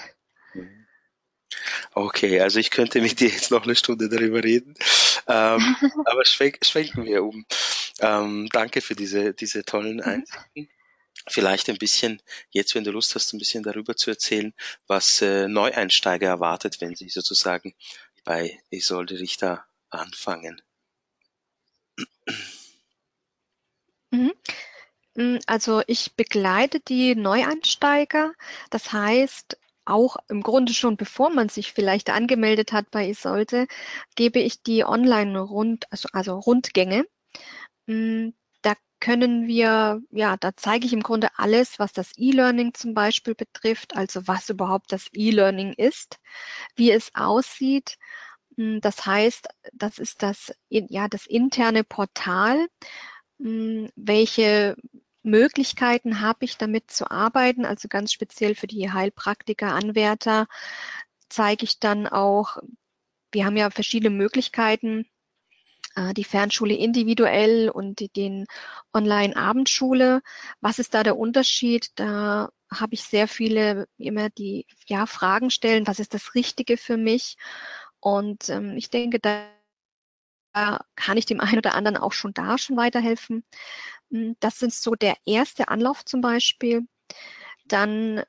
Okay, 1.95 2.41
also 2.41 2.59
ich 2.59 2.71
könnte 2.71 3.01
mit 3.01 3.21
dir 3.21 3.29
jetzt 3.29 3.51
noch 3.51 3.65
eine 3.65 3.77
Stunde 3.77 4.09
darüber 4.09 4.43
reden, 4.43 4.75
ähm, 5.27 5.77
aber 6.07 6.25
schwenk, 6.25 6.59
schwenken 6.65 7.05
wir 7.05 7.23
um. 7.23 7.45
Ähm, 8.03 8.49
danke 8.53 8.81
für 8.81 8.97
diese, 8.97 9.33
diese 9.33 9.65
tollen 9.65 9.97
mhm. 9.97 10.03
Einsichten. 10.03 10.69
Vielleicht 11.29 11.69
ein 11.71 11.79
bisschen, 11.79 12.21
jetzt 12.51 12.75
wenn 12.75 12.83
du 12.83 12.91
Lust 12.91 13.15
hast, 13.15 13.33
ein 13.33 13.38
bisschen 13.38 13.62
darüber 13.62 13.95
zu 13.97 14.11
erzählen, 14.11 14.53
was 14.88 15.23
äh, 15.23 15.47
Neueinsteiger 15.47 16.27
erwartet, 16.27 16.81
wenn 16.81 16.97
sie 16.97 17.09
sozusagen 17.09 17.75
bei 18.25 18.61
Isolde 18.71 19.21
Richter 19.21 19.65
anfangen. 19.88 20.61
Mhm. 24.11 24.33
Mm, 25.15 25.38
also 25.47 25.83
ich 25.87 26.15
begleite 26.15 26.81
die 26.81 27.15
Neueinsteiger. 27.15 28.33
Das 28.71 28.93
heißt, 28.93 29.59
auch 29.85 30.17
im 30.29 30.43
Grunde 30.43 30.75
schon 30.75 30.97
bevor 30.97 31.31
man 31.31 31.49
sich 31.49 31.73
vielleicht 31.73 32.11
angemeldet 32.11 32.73
hat 32.73 32.91
bei 32.91 33.09
Isolte, 33.09 33.67
gebe 34.17 34.41
ich 34.41 34.62
die 34.62 34.85
Online-Rund, 34.85 35.87
also, 35.93 36.09
also 36.12 36.38
Rundgänge. 36.38 37.07
Mm, 37.87 38.31
da 38.62 38.75
können 39.01 39.47
wir, 39.49 40.01
ja, 40.11 40.37
da 40.37 40.57
zeige 40.57 40.87
ich 40.87 40.92
im 40.92 41.03
Grunde 41.03 41.29
alles, 41.37 41.79
was 41.79 41.92
das 41.92 42.12
E-Learning 42.16 42.75
zum 42.75 42.95
Beispiel 42.95 43.35
betrifft, 43.35 43.97
also 43.97 44.27
was 44.29 44.49
überhaupt 44.51 44.92
das 44.92 45.09
E-Learning 45.12 45.73
ist, 45.75 46.18
wie 46.77 46.90
es 46.92 47.14
aussieht. 47.14 47.99
Mm, 48.57 48.81
das 48.81 49.07
heißt, 49.07 49.49
das 49.73 49.99
ist 49.99 50.23
das, 50.23 50.53
ja, 50.71 51.09
das 51.09 51.27
interne 51.27 51.85
Portal, 51.85 52.66
welche 53.38 54.77
Möglichkeiten 55.23 56.21
habe 56.21 56.45
ich, 56.45 56.59
damit 56.59 56.90
zu 56.90 57.11
arbeiten. 57.11 57.64
Also 57.64 57.88
ganz 57.88 58.12
speziell 58.12 58.55
für 58.55 58.66
die 58.66 58.90
Heilpraktiker, 58.90 59.73
Anwärter 59.75 60.47
zeige 61.29 61.64
ich 61.64 61.79
dann 61.81 62.07
auch, 62.07 62.59
wir 63.33 63.47
haben 63.47 63.57
ja 63.57 63.71
verschiedene 63.71 64.11
Möglichkeiten, 64.14 65.07
äh, 65.96 66.14
die 66.14 66.24
Fernschule 66.24 66.74
individuell 66.74 67.70
und 67.70 68.16
den 68.16 68.46
Online-Abendschule. 68.92 70.22
Was 70.61 70.78
ist 70.78 70.94
da 70.94 71.02
der 71.02 71.16
Unterschied? 71.18 71.90
Da 71.96 72.50
habe 72.72 72.94
ich 72.94 73.02
sehr 73.02 73.28
viele 73.28 73.87
immer 73.98 74.31
die 74.31 74.66
ja, 74.87 75.07
Fragen 75.07 75.50
stellen, 75.50 75.87
was 75.87 75.98
ist 75.98 76.14
das 76.14 76.35
Richtige 76.35 76.76
für 76.76 76.96
mich? 76.96 77.37
Und 78.00 78.48
ähm, 78.48 78.76
ich 78.76 78.90
denke, 78.90 79.20
da 79.20 79.48
kann 80.96 81.16
ich 81.16 81.26
dem 81.26 81.40
einen 81.40 81.59
oder 81.59 81.74
anderen 81.74 81.96
auch 81.96 82.12
schon 82.12 82.35
da 82.35 82.59
schon 82.59 82.76
weiterhelfen. 82.76 83.44
Hm, 84.11 84.37
das 84.40 84.62
ist 84.62 84.83
so 84.83 84.94
der 84.94 85.16
erste 85.26 85.68
Anlauf 85.68 86.05
zum 86.05 86.20
Beispiel. 86.20 86.87
Dann 87.66 88.22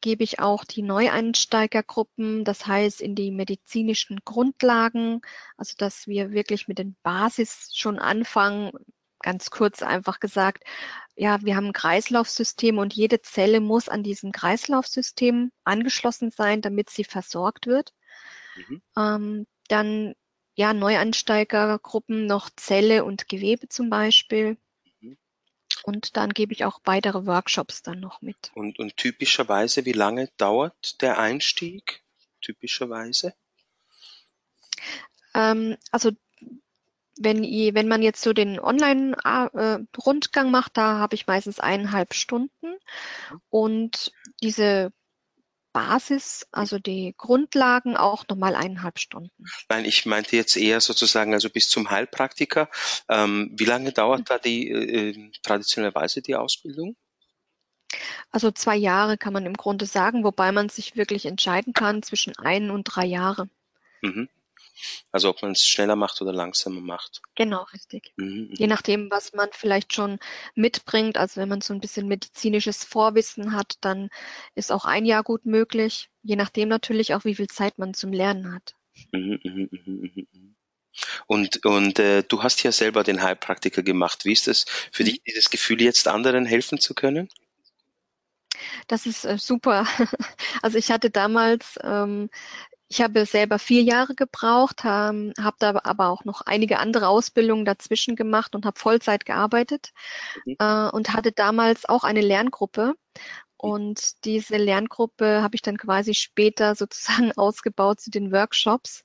gebe 0.00 0.24
ich 0.24 0.40
auch 0.40 0.64
die 0.64 0.82
Neueinsteigergruppen, 0.82 2.44
das 2.44 2.66
heißt 2.66 3.00
in 3.00 3.14
die 3.14 3.30
medizinischen 3.30 4.20
Grundlagen, 4.24 5.20
also 5.56 5.74
dass 5.76 6.06
wir 6.06 6.30
wirklich 6.30 6.68
mit 6.68 6.78
den 6.78 6.96
Basis 7.02 7.70
schon 7.74 7.98
anfangen, 7.98 8.72
ganz 9.20 9.50
kurz 9.50 9.82
einfach 9.82 10.20
gesagt, 10.20 10.64
ja, 11.16 11.42
wir 11.42 11.56
haben 11.56 11.68
ein 11.68 11.72
Kreislaufsystem 11.72 12.78
und 12.78 12.94
jede 12.94 13.22
Zelle 13.22 13.60
muss 13.60 13.88
an 13.88 14.02
diesem 14.02 14.32
Kreislaufsystem 14.32 15.50
angeschlossen 15.64 16.30
sein, 16.30 16.60
damit 16.60 16.90
sie 16.90 17.04
versorgt 17.04 17.66
wird. 17.66 17.92
Mhm. 18.56 18.82
Ähm, 18.96 19.46
dann 19.68 20.14
ja, 20.54 20.72
Neueinsteigergruppen 20.72 22.26
noch 22.26 22.50
Zelle 22.56 23.04
und 23.04 23.28
Gewebe 23.28 23.68
zum 23.68 23.90
Beispiel. 23.90 24.56
Und 25.86 26.16
dann 26.16 26.30
gebe 26.30 26.52
ich 26.52 26.64
auch 26.64 26.80
weitere 26.84 27.26
Workshops 27.26 27.84
dann 27.84 28.00
noch 28.00 28.20
mit. 28.20 28.50
Und, 28.54 28.80
und 28.80 28.96
typischerweise, 28.96 29.84
wie 29.84 29.92
lange 29.92 30.28
dauert 30.36 31.00
der 31.00 31.20
Einstieg? 31.20 32.02
Typischerweise? 32.40 33.34
Ähm, 35.32 35.76
also 35.92 36.10
wenn, 37.18 37.44
wenn 37.44 37.86
man 37.86 38.02
jetzt 38.02 38.20
so 38.20 38.32
den 38.32 38.58
Online-Rundgang 38.58 40.50
macht, 40.50 40.76
da 40.76 40.98
habe 40.98 41.14
ich 41.14 41.28
meistens 41.28 41.60
eineinhalb 41.60 42.14
Stunden. 42.14 42.74
Und 43.48 44.12
diese 44.42 44.92
Basis, 45.76 46.46
also 46.52 46.78
die 46.78 47.14
Grundlagen 47.18 47.98
auch 47.98 48.26
nochmal 48.30 48.54
eineinhalb 48.54 48.98
Stunden. 48.98 49.44
Nein, 49.68 49.84
ich 49.84 50.06
meinte 50.06 50.34
jetzt 50.34 50.56
eher 50.56 50.80
sozusagen, 50.80 51.34
also 51.34 51.50
bis 51.50 51.68
zum 51.68 51.90
Heilpraktiker. 51.90 52.70
Ähm, 53.10 53.50
wie 53.58 53.66
lange 53.66 53.92
dauert 53.92 54.20
mhm. 54.20 54.24
da 54.24 54.38
die 54.38 54.70
äh, 54.70 55.30
traditionellerweise 55.42 56.22
die 56.22 56.34
Ausbildung? 56.34 56.96
Also 58.30 58.50
zwei 58.52 58.74
Jahre 58.74 59.18
kann 59.18 59.34
man 59.34 59.44
im 59.44 59.52
Grunde 59.52 59.84
sagen, 59.84 60.24
wobei 60.24 60.50
man 60.50 60.70
sich 60.70 60.96
wirklich 60.96 61.26
entscheiden 61.26 61.74
kann 61.74 62.02
zwischen 62.02 62.34
ein 62.38 62.70
und 62.70 62.84
drei 62.84 63.04
Jahre. 63.04 63.50
Mhm. 64.00 64.30
Also 65.12 65.28
ob 65.30 65.42
man 65.42 65.52
es 65.52 65.64
schneller 65.64 65.96
macht 65.96 66.20
oder 66.20 66.32
langsamer 66.32 66.80
macht. 66.80 67.22
Genau, 67.34 67.64
richtig. 67.72 68.12
Mhm, 68.16 68.26
mhm, 68.26 68.54
Je 68.54 68.66
nachdem, 68.66 69.10
was 69.10 69.32
man 69.32 69.48
vielleicht 69.52 69.92
schon 69.92 70.18
mitbringt. 70.54 71.16
Also 71.16 71.40
wenn 71.40 71.48
man 71.48 71.60
so 71.60 71.72
ein 71.74 71.80
bisschen 71.80 72.08
medizinisches 72.08 72.84
Vorwissen 72.84 73.52
hat, 73.52 73.74
dann 73.80 74.08
ist 74.54 74.72
auch 74.72 74.84
ein 74.84 75.04
Jahr 75.04 75.22
gut 75.22 75.46
möglich. 75.46 76.10
Je 76.22 76.36
nachdem 76.36 76.68
natürlich 76.68 77.14
auch, 77.14 77.24
wie 77.24 77.34
viel 77.34 77.48
Zeit 77.48 77.78
man 77.78 77.94
zum 77.94 78.12
Lernen 78.12 78.52
hat. 78.54 78.74
Mhm, 79.12 79.38
mhm, 79.42 79.68
mhm, 79.70 80.26
mhm 80.32 80.56
und, 81.26 81.64
und 81.64 81.98
äh, 81.98 82.22
du 82.22 82.42
hast 82.42 82.62
ja 82.62 82.72
selber 82.72 83.04
den 83.04 83.22
Heilpraktiker 83.22 83.82
gemacht. 83.82 84.24
Wie 84.24 84.32
ist 84.32 84.48
es 84.48 84.64
für 84.92 85.04
dich, 85.04 85.22
dieses 85.22 85.50
Gefühl, 85.50 85.82
jetzt 85.82 86.08
anderen 86.08 86.46
helfen 86.46 86.78
zu 86.80 86.94
können? 86.94 87.28
Das 88.88 89.06
ist 89.06 89.24
äh, 89.24 89.38
super. 89.38 89.86
Also 90.62 90.78
ich 90.78 90.90
hatte 90.90 91.10
damals 91.10 91.78
ähm, 91.82 92.30
ich 92.88 93.00
habe 93.00 93.26
selber 93.26 93.58
vier 93.58 93.82
Jahre 93.82 94.14
gebraucht, 94.14 94.82
ähm, 94.84 95.32
habe 95.40 95.56
da 95.58 95.80
aber 95.82 96.08
auch 96.08 96.24
noch 96.24 96.42
einige 96.42 96.78
andere 96.78 97.08
Ausbildungen 97.08 97.64
dazwischen 97.64 98.14
gemacht 98.14 98.54
und 98.54 98.64
habe 98.64 98.78
Vollzeit 98.78 99.24
gearbeitet 99.24 99.92
mhm. 100.44 100.56
äh, 100.58 100.88
und 100.90 101.12
hatte 101.12 101.32
damals 101.32 101.84
auch 101.88 102.04
eine 102.04 102.20
Lerngruppe. 102.20 102.94
Und 103.56 104.24
diese 104.24 104.56
Lerngruppe 104.56 105.42
habe 105.42 105.56
ich 105.56 105.62
dann 105.62 105.78
quasi 105.78 106.14
später 106.14 106.74
sozusagen 106.74 107.32
ausgebaut 107.36 108.00
zu 108.00 108.10
den 108.10 108.30
Workshops. 108.30 109.02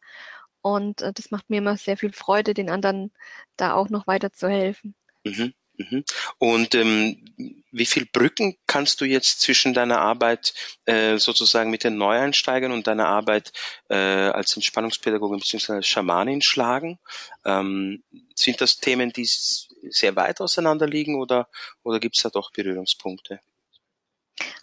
Und 0.62 1.02
äh, 1.02 1.14
das 1.14 1.32
macht 1.32 1.50
mir 1.50 1.58
immer 1.58 1.78
sehr 1.78 1.98
viel 1.98 2.14
Freude, 2.14 2.54
den 2.54 2.70
anderen 2.70 3.12
da 3.56 3.74
auch 3.74 3.90
noch 3.90 4.06
weiter 4.06 4.32
zu 4.32 4.48
helfen. 4.48 4.96
Mhm. 5.26 5.54
Mhm. 5.90 6.04
Und 6.38 6.76
ähm, 6.76 7.24
wie 7.72 7.86
viel 7.86 8.06
Brücken 8.06 8.58
kannst 8.68 9.02
du 9.02 9.06
jetzt 9.06 9.42
zwischen 9.42 9.74
deiner 9.74 10.00
Arbeit 10.00 10.54
äh, 10.86 11.18
sozusagen 11.18 11.72
mit 11.72 11.84
den 11.84 11.98
Neueinsteigern 11.98 12.72
und 12.72 12.88
deiner 12.88 13.08
Arbeit 13.08 13.52
äh, 13.90 13.96
als 13.96 14.56
Entspannungspädagogin 14.56 15.40
bzw. 15.40 15.82
Schamanin 15.82 16.42
schlagen? 16.42 17.00
Ähm, 17.46 18.04
sind 18.36 18.60
das 18.62 18.78
Themen, 18.78 19.12
die 19.14 19.26
sehr 19.26 20.16
weit 20.16 20.42
auseinander 20.42 20.88
liegen 20.88 21.16
oder, 21.16 21.48
oder 21.84 22.00
gibt 22.00 22.18
es 22.18 22.24
da 22.24 22.30
doch 22.30 22.52
Berührungspunkte? 22.52 23.40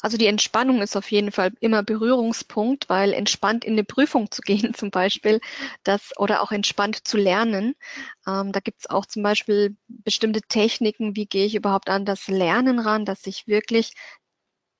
Also 0.01 0.17
die 0.17 0.27
Entspannung 0.27 0.81
ist 0.83 0.97
auf 0.97 1.11
jeden 1.11 1.33
Fall 1.33 1.53
immer 1.61 1.83
Berührungspunkt, 1.83 2.89
weil 2.89 3.13
entspannt 3.13 3.65
in 3.65 3.75
eine 3.75 3.85
Prüfung 3.85 4.31
zu 4.31 4.43
gehen 4.47 4.75
zum 4.75 4.91
Beispiel, 4.91 5.41
das 5.85 6.17
oder 6.19 6.43
auch 6.43 6.53
entspannt 6.53 7.07
zu 7.07 7.17
lernen. 7.17 7.75
Ähm, 8.27 8.53
da 8.53 8.61
gibt 8.61 8.81
es 8.81 8.91
auch 8.91 9.07
zum 9.07 9.23
Beispiel 9.23 9.77
bestimmte 9.89 10.43
Techniken, 10.43 11.17
wie 11.17 11.27
gehe 11.27 11.47
ich 11.47 11.55
überhaupt 11.55 11.89
an 11.91 12.05
das 12.05 12.29
Lernen 12.29 12.79
ran, 12.79 13.05
dass 13.05 13.27
ich 13.27 13.47
wirklich 13.47 13.93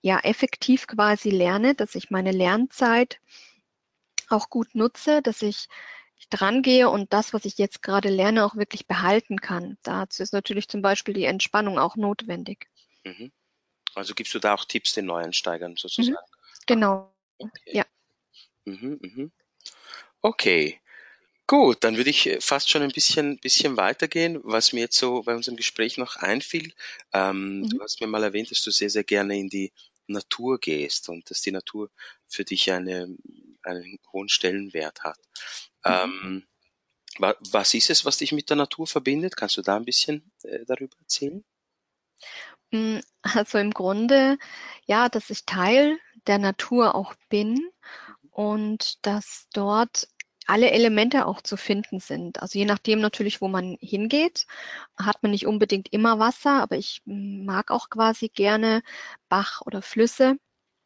ja 0.01 0.19
effektiv 0.21 0.87
quasi 0.87 1.31
lerne, 1.31 1.75
dass 1.75 1.95
ich 1.95 2.11
meine 2.11 2.33
Lernzeit 2.33 3.21
auch 4.29 4.51
gut 4.51 4.75
nutze, 4.75 5.23
dass 5.23 5.43
ich 5.43 5.69
dran 6.31 6.63
gehe 6.63 6.91
und 6.91 7.13
das, 7.13 7.33
was 7.33 7.45
ich 7.45 7.59
jetzt 7.59 7.83
gerade 7.83 8.09
lerne, 8.09 8.45
auch 8.45 8.57
wirklich 8.57 8.87
behalten 8.87 9.41
kann. 9.41 9.79
Dazu 9.83 10.23
ist 10.23 10.33
natürlich 10.33 10.69
zum 10.69 10.83
Beispiel 10.83 11.15
die 11.15 11.25
Entspannung 11.25 11.79
auch 11.79 11.97
notwendig. 11.97 12.69
Mhm. 13.05 13.33
Also 13.99 14.15
gibst 14.15 14.33
du 14.33 14.39
da 14.39 14.55
auch 14.55 14.65
Tipps 14.65 14.93
den 14.93 15.07
Neueinsteigern 15.07 15.77
sozusagen? 15.77 16.13
Mhm. 16.13 16.67
Genau. 16.67 17.15
Okay. 17.39 17.77
Ja. 17.77 17.87
Mhm, 18.65 18.99
mhm. 19.03 19.33
Okay. 20.23 20.81
Gut, 21.49 21.83
dann 21.83 21.97
würde 21.97 22.11
ich 22.11 22.37
fast 22.41 22.71
schon 22.71 22.83
ein 22.83 22.91
bisschen, 22.91 23.39
bisschen 23.39 23.77
weitergehen, 23.77 24.39
was 24.45 24.73
mir 24.73 24.81
jetzt 24.81 24.99
so 24.99 25.23
bei 25.23 25.35
unserem 25.35 25.57
Gespräch 25.57 25.97
noch 25.97 26.17
einfiel. 26.17 26.73
Ähm, 27.13 27.61
mhm. 27.61 27.71
Du 27.71 27.81
hast 27.81 28.01
mir 28.01 28.07
mal 28.07 28.23
erwähnt, 28.23 28.51
dass 28.51 28.63
du 28.63 28.71
sehr, 28.71 28.91
sehr 28.91 29.05
gerne 29.05 29.37
in 29.37 29.49
die 29.49 29.73
Natur 30.07 30.61
gehst 30.61 31.09
und 31.09 31.29
dass 31.31 31.41
die 31.41 31.51
Natur 31.51 31.91
für 32.29 32.45
dich 32.45 32.71
eine, 32.71 33.17
einen 33.63 33.99
hohen 34.13 34.29
Stellenwert 34.29 35.03
hat. 35.03 35.19
Mhm. 35.85 36.45
Ähm, 37.19 37.37
was 37.51 37.75
ist 37.75 37.91
es, 37.91 38.05
was 38.05 38.19
dich 38.19 38.31
mit 38.31 38.49
der 38.49 38.59
Natur 38.59 38.87
verbindet? 38.87 39.37
Kannst 39.37 39.57
du 39.57 39.63
da 39.63 39.77
ein 39.77 39.85
bisschen 39.85 40.31
äh, 40.45 40.65
darüber 40.67 40.97
erzählen? 41.01 41.43
Hm, 42.73 43.01
also 43.23 43.59
im 43.59 43.71
Grunde, 43.73 44.39
ja, 44.87 45.09
dass 45.09 45.31
ich 45.31 45.45
Teil 45.47 45.99
der 46.27 46.39
Natur 46.39 46.95
auch 46.95 47.15
bin 47.29 47.71
und 48.31 49.05
dass 49.07 49.49
dort 49.55 50.09
alle 50.47 50.71
Elemente 50.71 51.27
auch 51.27 51.43
zu 51.43 51.57
finden 51.59 52.01
sind. 52.01 52.41
Also 52.43 52.59
je 52.59 52.65
nachdem 52.65 53.01
natürlich, 53.01 53.41
wo 53.43 53.49
man 53.49 53.77
hingeht, 53.81 54.47
hat 54.99 55.23
man 55.23 55.33
nicht 55.33 55.47
unbedingt 55.47 55.93
immer 55.93 56.19
Wasser, 56.19 56.63
aber 56.63 56.77
ich 56.77 57.03
mag 57.07 57.71
auch 57.71 57.91
quasi 57.91 58.29
gerne 58.29 58.83
Bach 59.29 59.63
oder 59.67 59.83
Flüsse. 59.83 60.37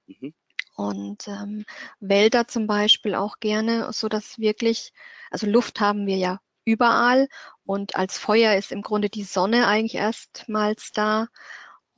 Mhm. 0.06 0.34
Und 0.76 1.28
ähm, 1.28 1.64
Wälder 2.00 2.48
zum 2.48 2.66
Beispiel 2.66 3.14
auch 3.14 3.40
gerne, 3.40 3.92
so 3.92 4.08
dass 4.08 4.38
wirklich, 4.38 4.92
also 5.30 5.46
Luft 5.46 5.80
haben 5.80 6.06
wir 6.06 6.16
ja 6.16 6.40
überall 6.64 7.28
und 7.64 7.96
als 7.96 8.18
Feuer 8.18 8.56
ist 8.56 8.72
im 8.72 8.82
Grunde 8.82 9.10
die 9.10 9.24
Sonne 9.24 9.66
eigentlich 9.68 9.96
erstmals 9.96 10.92
da. 10.92 11.28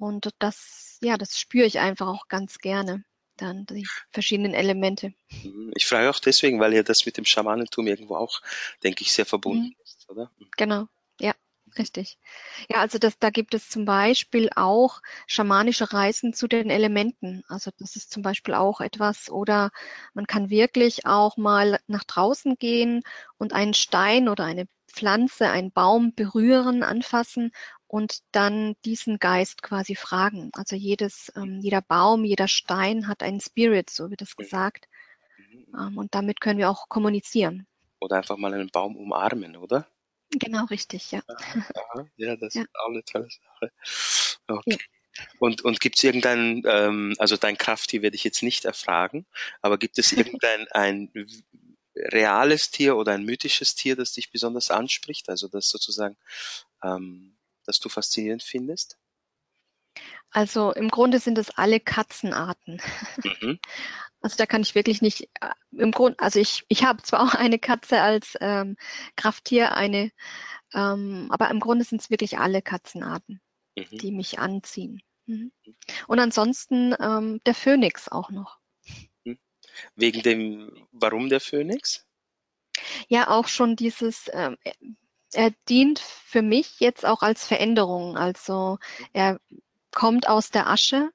Und 0.05 0.29
das, 0.38 0.99
ja, 1.01 1.17
das 1.17 1.38
spüre 1.38 1.64
ich 1.64 1.79
einfach 1.79 2.09
auch 2.09 2.29
ganz 2.29 2.59
gerne. 2.59 3.05
Dann 3.38 3.64
die 3.64 3.88
verschiedenen 4.11 4.53
Elemente. 4.53 5.14
Mhm. 5.43 5.73
Ich 5.75 5.87
frage 5.87 6.11
auch 6.11 6.19
deswegen, 6.21 6.61
weil 6.61 6.75
ja 6.75 6.83
das 6.83 7.07
mit 7.07 7.17
dem 7.17 7.25
Schamanentum 7.25 7.87
irgendwo 7.87 8.17
auch, 8.17 8.43
denke 8.83 9.01
ich, 9.03 9.14
sehr 9.14 9.25
verbunden 9.25 9.69
mhm. 9.69 9.83
ist, 9.83 10.09
oder? 10.11 10.31
Genau, 10.59 10.88
ja. 11.19 11.33
Richtig. 11.79 12.19
Ja, 12.69 12.77
also 12.83 12.99
das, 12.99 13.19
da 13.19 13.31
gibt 13.31 13.53
es 13.55 13.69
zum 13.69 13.85
Beispiel 13.85 14.49
auch 14.55 15.01
schamanische 15.27 15.93
Reisen 15.93 16.33
zu 16.33 16.47
den 16.47 16.71
Elementen. 16.71 17.43
Also 17.49 17.73
das 17.79 17.97
ist 17.97 18.12
zum 18.12 18.23
Beispiel 18.23 18.55
auch 18.55 18.81
etwas. 18.81 19.29
Oder 19.29 19.71
man 20.12 20.29
kann 20.29 20.51
wirklich 20.51 21.05
auch 21.07 21.37
mal 21.37 21.81
nach 21.88 22.05
draußen 22.05 22.57
gehen 22.59 23.03
und 23.38 23.55
einen 23.55 23.75
Stein 23.75 24.29
oder 24.29 24.45
eine 24.45 24.69
Pflanze, 24.87 25.49
einen 25.49 25.73
Baum 25.73 26.14
berühren, 26.14 26.85
anfassen 26.85 27.51
und 27.94 28.24
dann 28.33 28.74
diesen 28.85 29.20
Geist 29.20 29.62
quasi 29.62 29.94
fragen. 29.94 30.50
Also 30.54 30.74
jedes, 30.74 31.30
ähm, 31.37 31.61
jeder 31.61 31.80
Baum, 31.80 32.24
jeder 32.24 32.48
Stein 32.48 33.07
hat 33.07 33.22
einen 33.22 33.40
Spirit, 33.40 33.88
so 33.88 34.11
wird 34.11 34.20
es 34.20 34.35
gesagt. 34.35 34.88
Mhm. 35.38 35.66
Ähm, 35.78 35.98
und 35.98 36.12
damit 36.12 36.40
können 36.40 36.59
wir 36.59 36.70
auch 36.70 36.88
kommunizieren. 36.88 37.68
Oder 38.00 38.16
einfach 38.16 38.37
mal 38.37 38.52
einen 38.52 38.70
Baum 38.70 38.96
umarmen, 38.96 39.57
oder? 39.57 39.87
Genau, 40.30 40.64
richtig, 40.64 41.12
ja. 41.12 41.22
Aha, 41.28 42.09
ja, 42.16 42.35
das 42.35 42.54
ja. 42.54 42.62
ist 42.62 42.70
auch 42.74 42.88
eine 42.88 43.04
tolle 43.04 43.28
Sache. 43.30 43.72
Okay. 44.48 44.76
Ja. 45.16 45.24
Und, 45.38 45.62
und 45.62 45.78
gibt 45.78 45.96
es 45.96 46.02
irgendein, 46.02 46.64
ähm, 46.66 47.14
also 47.18 47.37
dein 47.37 47.57
Krafttier 47.57 48.02
werde 48.02 48.16
ich 48.16 48.24
jetzt 48.24 48.42
nicht 48.42 48.64
erfragen, 48.64 49.24
aber 49.62 49.78
gibt 49.78 49.98
es 49.98 50.11
irgendein 50.42 50.66
ein 50.72 51.12
reales 51.94 52.72
Tier 52.72 52.96
oder 52.96 53.12
ein 53.12 53.24
mythisches 53.24 53.76
Tier, 53.76 53.94
das 53.94 54.14
dich 54.14 54.33
besonders 54.33 54.72
anspricht? 54.72 55.28
Also 55.28 55.46
das 55.46 55.68
sozusagen, 55.68 56.16
ähm, 56.83 57.34
das 57.64 57.81
du 57.81 57.88
faszinierend 57.88 58.42
findest? 58.42 58.98
Also 60.31 60.72
im 60.72 60.88
Grunde 60.88 61.20
sind 61.20 61.38
es 61.38 61.50
alle 61.50 61.81
Katzenarten. 61.81 62.81
Mhm. 63.22 63.59
Also 64.20 64.38
da 64.38 64.46
kann 64.46 64.62
ich 64.62 64.74
wirklich 64.74 65.03
nicht 65.03 65.29
äh, 65.42 65.50
im 65.72 65.90
Grunde, 65.90 66.18
also 66.18 66.40
ich, 66.40 66.64
ich 66.68 66.83
habe 66.83 67.03
zwar 67.03 67.20
auch 67.20 67.35
eine 67.35 67.59
Katze 67.59 68.00
als 68.00 68.38
ähm, 68.40 68.79
Krafttier, 69.16 69.74
eine, 69.74 70.12
ähm, 70.72 71.27
aber 71.31 71.50
im 71.50 71.61
Grunde 71.61 71.85
sind 71.85 72.00
es 72.00 72.09
wirklich 72.09 72.38
alle 72.38 72.62
Katzenarten, 72.62 73.42
mhm. 73.77 73.98
die 73.98 74.12
mich 74.12 74.38
anziehen. 74.38 75.03
Mhm. 75.27 75.53
Und 76.07 76.20
ansonsten 76.20 76.94
ähm, 76.98 77.42
der 77.44 77.55
Phönix 77.55 78.09
auch 78.09 78.31
noch. 78.31 78.57
Mhm. 79.24 79.38
Wegen 79.94 80.22
dem, 80.22 80.88
warum 80.90 81.29
der 81.29 81.40
Phönix? 81.40 82.07
Ja, 83.09 83.29
auch 83.29 83.48
schon 83.48 83.77
dieses, 83.77 84.31
ähm, 84.33 84.57
er 85.37 85.53
dient 85.68 85.99
für 85.99 86.42
mich 86.42 86.81
jetzt 86.81 87.05
auch 87.05 87.23
als 87.23 87.47
Veränderung. 87.47 88.16
Also 88.16 88.79
er 89.12 89.38
kommt 89.90 90.29
aus 90.29 90.51
der 90.51 90.68
Asche 90.68 91.11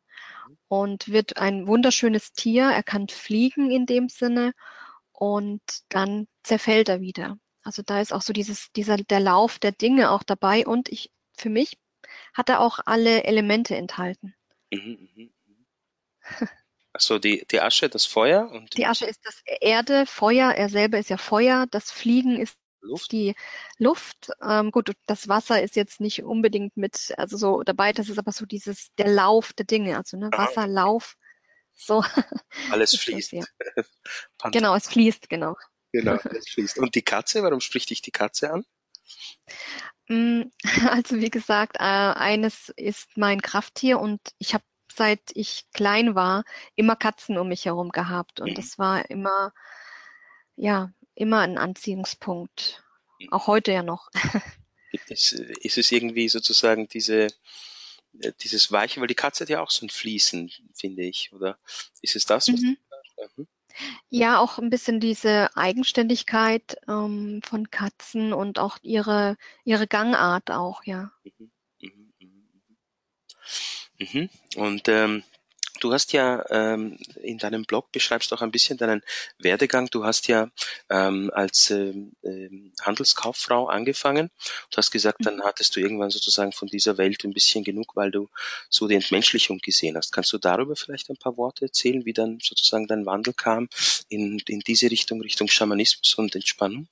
und 0.67 1.10
wird 1.10 1.38
ein 1.38 1.67
wunderschönes 1.67 2.34
Tier. 2.34 2.65
Er 2.65 2.84
kann 2.84 3.08
fliegen 3.08 3.71
in 3.71 3.86
dem 3.86 4.10
Sinne 4.10 4.53
und 5.12 5.62
dann 5.89 6.27
zerfällt 6.43 6.89
er 6.89 7.01
wieder. 7.01 7.38
Also 7.63 7.82
da 7.84 7.99
ist 8.01 8.13
auch 8.13 8.21
so 8.21 8.34
dieses, 8.34 8.71
dieser, 8.71 8.97
der 8.97 9.19
Lauf 9.19 9.60
der 9.60 9.71
Dinge 9.71 10.12
auch 10.12 10.23
dabei 10.23 10.65
und 10.65 10.89
ich, 10.89 11.12
für 11.38 11.49
mich 11.49 11.77
hat 12.34 12.49
er 12.49 12.62
auch 12.62 12.79
alle 12.86 13.23
Elemente 13.25 13.75
enthalten. 13.75 14.34
Mhm, 14.71 15.10
mh, 15.15 15.23
mh. 15.23 16.47
Achso, 16.93 17.19
die, 17.19 17.45
die 17.51 17.62
Asche, 17.62 17.88
das 17.88 18.05
Feuer 18.05 18.49
und. 18.51 18.75
Die 18.75 18.86
Asche 18.86 19.05
ist 19.05 19.25
das 19.25 19.41
Erde, 19.45 20.05
Feuer, 20.05 20.51
er 20.51 20.69
selber 20.69 20.97
ist 20.97 21.10
ja 21.10 21.17
Feuer, 21.17 21.67
das 21.69 21.91
Fliegen 21.91 22.36
ist 22.39 22.58
Luft? 22.81 23.11
Die 23.11 23.35
Luft, 23.77 24.31
ähm, 24.41 24.71
gut, 24.71 24.91
das 25.05 25.27
Wasser 25.27 25.61
ist 25.61 25.75
jetzt 25.75 25.99
nicht 25.99 26.23
unbedingt 26.23 26.77
mit, 26.77 27.13
also 27.17 27.37
so 27.37 27.63
dabei, 27.63 27.93
das 27.93 28.09
ist 28.09 28.19
aber 28.19 28.31
so 28.31 28.45
dieses, 28.45 28.93
der 28.97 29.07
Lauf 29.07 29.53
der 29.53 29.65
Dinge, 29.65 29.97
also 29.97 30.17
ne, 30.17 30.29
Wasserlauf, 30.31 31.15
so. 31.73 32.03
Alles 32.71 32.95
fließt. 32.99 33.31
ja. 33.33 33.43
genau, 34.51 34.75
es 34.75 34.87
fließt, 34.87 35.29
genau. 35.29 35.55
Genau, 35.91 36.15
es 36.37 36.49
fließt. 36.49 36.77
Und 36.79 36.95
die 36.95 37.01
Katze, 37.01 37.43
warum 37.43 37.61
spricht 37.61 37.89
dich 37.89 38.01
die 38.01 38.11
Katze 38.11 38.51
an? 38.51 38.65
Mm, 40.07 40.43
also 40.89 41.17
wie 41.17 41.29
gesagt, 41.29 41.77
äh, 41.77 41.83
eines 41.83 42.69
ist 42.75 43.17
mein 43.17 43.41
Krafttier 43.41 43.99
und 43.99 44.19
ich 44.37 44.53
habe 44.53 44.63
seit 44.95 45.21
ich 45.33 45.65
klein 45.71 46.15
war 46.15 46.43
immer 46.75 46.95
Katzen 46.95 47.37
um 47.37 47.47
mich 47.47 47.65
herum 47.65 47.89
gehabt 47.89 48.41
und 48.41 48.51
mhm. 48.51 48.55
das 48.55 48.77
war 48.79 49.09
immer 49.09 49.53
ja 50.55 50.91
immer 51.19 51.39
ein 51.41 51.58
Anziehungspunkt. 51.58 52.84
Auch 53.29 53.47
heute 53.47 53.71
ja 53.71 53.84
noch. 53.84 54.10
Ist, 55.08 55.34
ist 55.34 55.77
es 55.77 55.91
irgendwie 55.91 56.29
sozusagen 56.29 56.88
diese, 56.88 57.27
äh, 58.21 58.32
dieses 58.41 58.71
Weiche, 58.71 58.99
weil 58.99 59.08
die 59.08 59.13
Katze 59.13 59.43
hat 59.43 59.49
ja 59.49 59.62
auch 59.62 59.69
so 59.69 59.86
ein 59.86 59.91
Fließen, 59.91 60.51
finde 60.73 61.03
ich, 61.03 61.32
oder 61.32 61.60
ist 62.01 62.15
es 62.15 62.25
das? 62.25 62.47
Mhm. 62.47 62.75
mhm. 63.38 63.47
Ja, 64.10 64.39
auch 64.39 64.58
ein 64.58 64.71
bisschen 64.71 64.99
diese 64.99 65.55
Eigenständigkeit 65.55 66.77
ähm, 66.88 67.41
von 67.43 67.69
Katzen 67.69 68.34
und 68.34 68.58
auch 68.58 68.79
ihre, 68.82 69.38
ihre 69.63 69.86
Gangart 69.86 70.49
auch, 70.49 70.84
ja. 70.86 71.12
Mhm. 71.23 71.51
Mhm. 71.82 72.13
mhm, 73.99 74.08
mhm. 74.12 74.29
Und 74.55 74.88
ähm, 74.88 75.23
Du 75.79 75.93
hast 75.93 76.13
ja 76.13 76.43
ähm, 76.49 76.97
in 77.21 77.37
deinem 77.37 77.63
Blog 77.63 77.91
beschreibst 77.91 78.33
auch 78.33 78.41
ein 78.41 78.51
bisschen 78.51 78.77
deinen 78.77 79.01
Werdegang. 79.37 79.87
Du 79.89 80.03
hast 80.03 80.27
ja 80.27 80.49
ähm, 80.89 81.31
als 81.33 81.71
ähm, 81.71 82.13
ähm, 82.23 82.73
Handelskauffrau 82.81 83.67
angefangen. 83.67 84.29
Du 84.71 84.77
hast 84.77 84.91
gesagt, 84.91 85.25
dann 85.25 85.41
hattest 85.43 85.75
du 85.75 85.79
irgendwann 85.79 86.09
sozusagen 86.09 86.51
von 86.51 86.67
dieser 86.67 86.97
Welt 86.97 87.23
ein 87.23 87.33
bisschen 87.33 87.63
genug, 87.63 87.95
weil 87.95 88.11
du 88.11 88.29
so 88.69 88.87
die 88.87 88.95
Entmenschlichung 88.95 89.59
gesehen 89.59 89.95
hast. 89.95 90.11
Kannst 90.11 90.33
du 90.33 90.37
darüber 90.37 90.75
vielleicht 90.75 91.09
ein 91.09 91.17
paar 91.17 91.37
Worte 91.37 91.65
erzählen, 91.65 92.05
wie 92.05 92.13
dann 92.13 92.39
sozusagen 92.41 92.87
dein 92.87 93.05
Wandel 93.05 93.33
kam 93.33 93.69
in, 94.09 94.39
in 94.47 94.59
diese 94.59 94.91
Richtung, 94.91 95.21
Richtung 95.21 95.47
Schamanismus 95.47 96.13
und 96.15 96.35
Entspannung? 96.35 96.87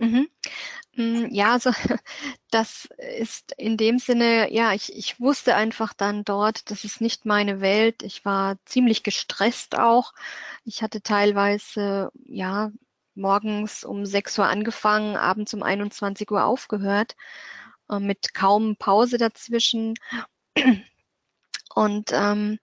Mhm. 0.00 0.28
Hm, 0.94 1.28
ja, 1.32 1.52
also 1.54 1.70
das 2.50 2.88
ist 2.98 3.52
in 3.58 3.76
dem 3.76 3.98
Sinne, 3.98 4.52
ja, 4.52 4.72
ich, 4.74 4.94
ich 4.96 5.20
wusste 5.20 5.54
einfach 5.56 5.94
dann 5.94 6.24
dort, 6.24 6.70
das 6.70 6.84
ist 6.84 7.00
nicht 7.02 7.26
meine 7.26 7.60
Welt. 7.60 8.02
Ich 8.02 8.24
war 8.24 8.56
ziemlich 8.66 9.02
gestresst 9.04 9.78
auch. 9.78 10.14
Ich 10.64 10.82
hatte 10.82 11.02
teilweise, 11.02 12.10
ja, 12.26 12.72
morgens 13.14 13.84
um 13.84 14.06
6 14.06 14.38
Uhr 14.38 14.46
angefangen, 14.46 15.16
abends 15.16 15.54
um 15.54 15.62
21 15.64 16.30
Uhr 16.32 16.44
aufgehört, 16.44 17.16
äh, 17.90 18.00
mit 18.00 18.34
kaum 18.34 18.76
Pause 18.76 19.18
dazwischen. 19.18 19.94
Und 21.74 22.10
ähm, 22.12 22.58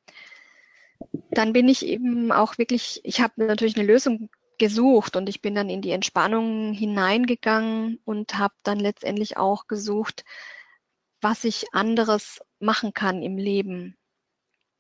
dann 1.31 1.53
bin 1.53 1.67
ich 1.69 1.85
eben 1.85 2.31
auch 2.31 2.57
wirklich, 2.57 3.01
ich 3.03 3.21
habe 3.21 3.33
natürlich 3.45 3.77
eine 3.77 3.85
Lösung 3.87 4.29
gesucht 4.57 5.15
und 5.15 5.29
ich 5.29 5.41
bin 5.41 5.55
dann 5.55 5.69
in 5.69 5.81
die 5.81 5.91
Entspannung 5.91 6.73
hineingegangen 6.73 7.99
und 8.05 8.37
habe 8.37 8.53
dann 8.63 8.79
letztendlich 8.79 9.37
auch 9.37 9.67
gesucht, 9.67 10.23
was 11.21 11.43
ich 11.43 11.73
anderes 11.73 12.39
machen 12.59 12.93
kann 12.93 13.21
im 13.21 13.37
Leben. 13.37 13.97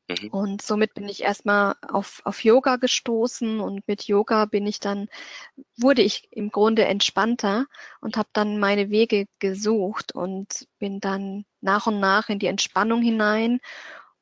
Mhm. 0.09 0.29
Und 0.29 0.61
somit 0.61 0.93
bin 0.93 1.09
ich 1.09 1.23
erstmal 1.23 1.75
auf, 1.81 2.21
auf 2.23 2.43
Yoga 2.43 2.77
gestoßen 2.77 3.59
und 3.59 3.87
mit 3.87 4.03
Yoga 4.03 4.45
bin 4.45 4.65
ich 4.65 4.79
dann, 4.79 5.09
wurde 5.75 6.01
ich 6.01 6.27
im 6.31 6.49
Grunde 6.49 6.85
entspannter 6.85 7.65
und 8.01 8.17
habe 8.17 8.29
dann 8.33 8.59
meine 8.59 8.89
Wege 8.89 9.25
gesucht 9.39 10.15
und 10.15 10.67
bin 10.79 10.99
dann 10.99 11.45
nach 11.61 11.87
und 11.87 11.99
nach 11.99 12.29
in 12.29 12.39
die 12.39 12.47
Entspannung 12.47 13.01
hinein 13.01 13.59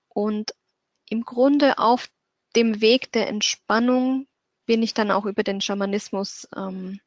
und 0.10 0.54
im 1.10 1.24
Grunde 1.24 1.78
auf 1.78 2.08
dem 2.56 2.82
Weg 2.82 3.12
der 3.12 3.28
Entspannung 3.28 4.28
bin 4.66 4.84
ich 4.84 4.94
dann 4.94 5.12
auch 5.12 5.26
über 5.26 5.44
den 5.44 5.62
Schamanismus 5.62 6.48
ähm, 6.56 7.00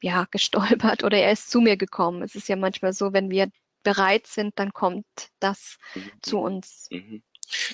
ja, 0.00 0.26
gestolpert 0.30 1.04
oder 1.04 1.18
er 1.18 1.32
ist 1.32 1.50
zu 1.50 1.60
mir 1.60 1.76
gekommen. 1.76 2.22
Es 2.22 2.34
ist 2.34 2.48
ja 2.48 2.56
manchmal 2.56 2.92
so, 2.92 3.12
wenn 3.12 3.30
wir 3.30 3.50
bereit 3.82 4.26
sind, 4.26 4.58
dann 4.58 4.72
kommt 4.72 5.06
das 5.38 5.78
mhm. 5.94 6.10
zu 6.22 6.38
uns. 6.38 6.88
Mhm. 6.90 7.22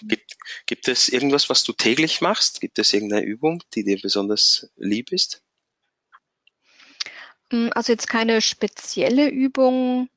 Gibt, 0.03 0.37
gibt 0.65 0.89
es 0.89 1.09
irgendwas, 1.09 1.51
was 1.51 1.63
du 1.63 1.73
täglich 1.73 2.21
machst? 2.21 2.61
Gibt 2.61 2.79
es 2.79 2.95
irgendeine 2.95 3.27
Übung, 3.27 3.63
die 3.75 3.85
dir 3.85 4.01
besonders 4.01 4.71
lieb 4.77 5.13
ist? 5.13 5.43
Mm, 7.53 7.69
also 7.73 7.93
jetzt 7.93 8.09
keine 8.09 8.41
spezielle 8.41 9.29
Übung, 9.29 10.09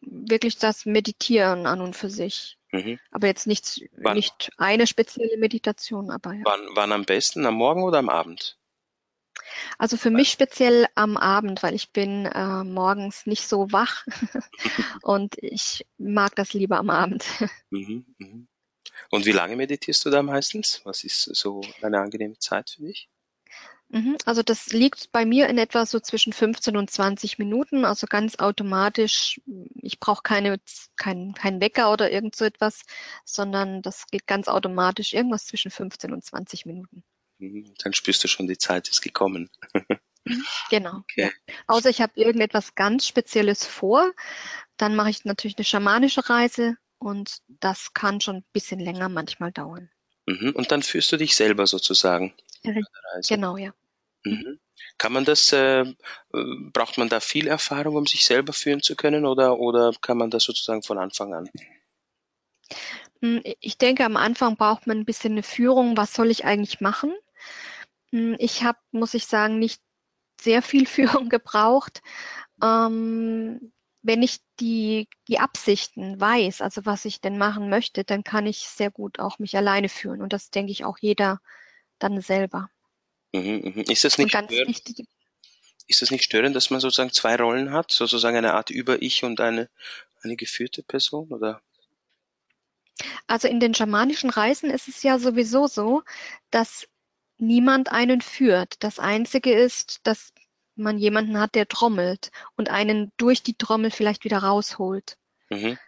wirklich 0.00 0.58
das 0.58 0.86
Meditieren 0.86 1.66
an 1.66 1.80
und 1.80 1.96
für 1.96 2.10
sich. 2.10 2.57
Mhm. 2.72 2.98
Aber 3.10 3.26
jetzt 3.26 3.46
nichts, 3.46 3.80
wann, 3.92 4.14
nicht 4.14 4.50
eine 4.58 4.86
spezielle 4.86 5.38
Meditation, 5.38 6.10
aber 6.10 6.34
ja. 6.34 6.42
Wann, 6.44 6.68
wann 6.74 6.92
am 6.92 7.04
besten? 7.04 7.46
Am 7.46 7.54
Morgen 7.54 7.82
oder 7.82 7.98
am 7.98 8.08
Abend? 8.08 8.58
Also 9.78 9.96
für 9.96 10.10
mich 10.10 10.30
speziell 10.30 10.86
am 10.94 11.16
Abend, 11.16 11.62
weil 11.62 11.74
ich 11.74 11.92
bin 11.92 12.26
äh, 12.26 12.64
morgens 12.64 13.26
nicht 13.26 13.46
so 13.46 13.70
wach 13.72 14.04
und 15.02 15.36
ich 15.38 15.86
mag 15.96 16.34
das 16.34 16.52
lieber 16.52 16.78
am 16.78 16.90
Abend. 16.90 17.24
Mhm, 17.70 18.06
mhm. 18.16 18.48
Und 19.10 19.26
wie 19.26 19.32
lange 19.32 19.54
meditierst 19.54 20.02
du 20.06 20.08
da 20.08 20.22
meistens? 20.22 20.80
Was 20.84 21.04
ist 21.04 21.24
so 21.36 21.60
eine 21.82 22.00
angenehme 22.00 22.38
Zeit 22.38 22.70
für 22.70 22.82
dich? 22.82 23.10
Mhm, 23.90 24.18
also 24.26 24.42
das 24.42 24.66
liegt 24.68 25.12
bei 25.12 25.24
mir 25.24 25.48
in 25.48 25.56
etwa 25.56 25.86
so 25.86 25.98
zwischen 25.98 26.34
15 26.34 26.76
und 26.76 26.90
20 26.90 27.38
Minuten, 27.38 27.86
also 27.86 28.06
ganz 28.06 28.38
automatisch. 28.38 29.40
Ich 29.76 29.98
brauche 29.98 30.22
keine, 30.22 30.60
kein, 30.96 31.32
kein 31.32 31.60
Wecker 31.60 31.90
oder 31.90 32.10
irgend 32.10 32.36
so 32.36 32.44
etwas, 32.44 32.82
sondern 33.24 33.80
das 33.80 34.06
geht 34.06 34.26
ganz 34.26 34.46
automatisch, 34.46 35.14
irgendwas 35.14 35.46
zwischen 35.46 35.70
15 35.70 36.12
und 36.12 36.22
20 36.22 36.66
Minuten. 36.66 37.02
Mhm, 37.38 37.72
dann 37.82 37.94
spürst 37.94 38.22
du 38.24 38.28
schon, 38.28 38.46
die 38.46 38.58
Zeit 38.58 38.88
ist 38.88 39.00
gekommen. 39.00 39.48
Mhm, 40.24 40.44
genau. 40.68 41.02
Okay. 41.10 41.30
Ja. 41.46 41.54
Außer 41.66 41.88
ich 41.88 42.02
habe 42.02 42.12
irgendetwas 42.16 42.74
ganz 42.74 43.06
Spezielles 43.06 43.64
vor, 43.64 44.12
dann 44.76 44.94
mache 44.94 45.08
ich 45.08 45.24
natürlich 45.24 45.56
eine 45.56 45.64
schamanische 45.64 46.28
Reise 46.28 46.76
und 46.98 47.38
das 47.48 47.94
kann 47.94 48.20
schon 48.20 48.36
ein 48.36 48.44
bisschen 48.52 48.80
länger 48.80 49.08
manchmal 49.08 49.50
dauern. 49.50 49.90
Und 50.26 50.70
dann 50.70 50.82
führst 50.82 51.10
du 51.10 51.16
dich 51.16 51.34
selber 51.34 51.66
sozusagen. 51.66 52.34
Genau, 53.26 53.56
ja. 53.56 53.72
Mhm. 54.24 54.58
Kann 54.98 55.12
man 55.12 55.24
das, 55.24 55.52
äh, 55.52 55.80
äh, 55.82 55.94
braucht 56.72 56.98
man 56.98 57.08
da 57.08 57.20
viel 57.20 57.46
Erfahrung, 57.46 57.96
um 57.96 58.06
sich 58.06 58.24
selber 58.24 58.52
führen 58.52 58.82
zu 58.82 58.96
können 58.96 59.24
oder, 59.26 59.58
oder 59.58 59.92
kann 60.00 60.18
man 60.18 60.30
das 60.30 60.44
sozusagen 60.44 60.82
von 60.82 60.98
Anfang 60.98 61.34
an? 61.34 61.48
Hm, 63.22 63.42
ich 63.60 63.78
denke, 63.78 64.04
am 64.04 64.16
Anfang 64.16 64.56
braucht 64.56 64.86
man 64.86 64.98
ein 64.98 65.04
bisschen 65.04 65.32
eine 65.32 65.42
Führung. 65.42 65.96
Was 65.96 66.14
soll 66.14 66.30
ich 66.30 66.44
eigentlich 66.44 66.80
machen? 66.80 67.14
Hm, 68.12 68.36
ich 68.38 68.64
habe, 68.64 68.78
muss 68.92 69.14
ich 69.14 69.26
sagen, 69.26 69.58
nicht 69.58 69.82
sehr 70.40 70.62
viel 70.62 70.86
Führung 71.22 71.28
gebraucht. 71.28 72.02
Ähm, 72.62 73.72
wenn 74.02 74.22
ich 74.22 74.38
die, 74.60 75.08
die 75.28 75.40
Absichten 75.40 76.20
weiß, 76.20 76.62
also 76.62 76.86
was 76.86 77.04
ich 77.04 77.20
denn 77.20 77.38
machen 77.38 77.68
möchte, 77.70 78.04
dann 78.04 78.24
kann 78.24 78.46
ich 78.46 78.60
sehr 78.68 78.90
gut 78.90 79.18
auch 79.20 79.38
mich 79.38 79.56
alleine 79.56 79.88
führen. 79.88 80.22
Und 80.22 80.32
das 80.32 80.50
denke 80.50 80.72
ich 80.72 80.84
auch 80.84 80.98
jeder 80.98 81.40
dann 81.98 82.20
selber. 82.20 82.70
Mhm, 83.32 83.72
mhm. 83.74 83.84
Ist 83.88 84.04
das 84.04 84.18
nicht 84.18 84.30
störend? 84.30 84.82
Ist 85.86 86.02
das 86.02 86.10
nicht 86.10 86.24
störend, 86.24 86.54
dass 86.54 86.70
man 86.70 86.80
sozusagen 86.80 87.12
zwei 87.12 87.36
Rollen 87.36 87.72
hat, 87.72 87.90
sozusagen 87.90 88.36
eine 88.36 88.54
Art 88.54 88.70
Über-Ich 88.70 89.24
und 89.24 89.40
eine, 89.40 89.70
eine 90.22 90.36
geführte 90.36 90.82
Person, 90.82 91.28
oder? 91.28 91.62
Also 93.26 93.48
in 93.48 93.60
den 93.60 93.74
schamanischen 93.74 94.30
Reisen 94.30 94.70
ist 94.70 94.88
es 94.88 95.02
ja 95.02 95.18
sowieso 95.18 95.66
so, 95.66 96.02
dass 96.50 96.86
niemand 97.38 97.90
einen 97.90 98.20
führt. 98.20 98.82
Das 98.82 98.98
Einzige 98.98 99.52
ist, 99.52 100.00
dass 100.02 100.32
man 100.74 100.98
jemanden 100.98 101.38
hat, 101.38 101.54
der 101.54 101.68
trommelt 101.68 102.30
und 102.56 102.70
einen 102.70 103.12
durch 103.16 103.42
die 103.42 103.54
Trommel 103.54 103.90
vielleicht 103.90 104.24
wieder 104.24 104.38
rausholt. 104.38 105.16
Mhm. 105.50 105.78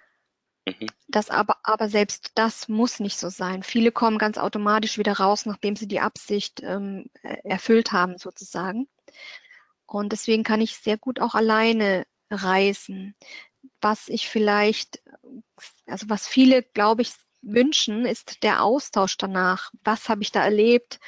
Mhm. 0.79 0.87
Das 1.09 1.31
aber, 1.31 1.57
aber 1.65 1.89
selbst 1.89 2.33
das 2.35 2.69
muss 2.69 3.01
nicht 3.01 3.19
so 3.19 3.29
sein. 3.31 3.63
Viele 3.63 3.93
kommen 3.93 4.19
ganz 4.19 4.39
automatisch 4.39 4.99
wieder 4.99 5.15
raus, 5.15 5.47
nachdem 5.47 5.77
sie 5.77 5.89
die 5.89 6.01
Absicht 6.01 6.63
ähm, 6.63 7.07
erfüllt 7.45 7.93
haben, 7.93 8.17
sozusagen. 8.19 8.89
Und 9.87 10.13
deswegen 10.13 10.45
kann 10.45 10.61
ich 10.61 10.77
sehr 10.77 10.99
gut 10.99 11.21
auch 11.21 11.35
alleine 11.35 12.07
reisen. 12.31 13.17
Was 13.81 14.09
ich 14.09 14.29
vielleicht, 14.29 15.03
also 15.87 16.09
was 16.09 16.29
viele, 16.29 16.63
glaube 16.63 17.03
ich, 17.03 17.13
wünschen, 17.43 18.07
ist 18.07 18.43
der 18.43 18.63
Austausch 18.63 19.17
danach. 19.17 19.73
Was 19.83 20.09
habe 20.09 20.23
ich 20.23 20.31
da 20.31 20.45
erlebt? 20.45 21.01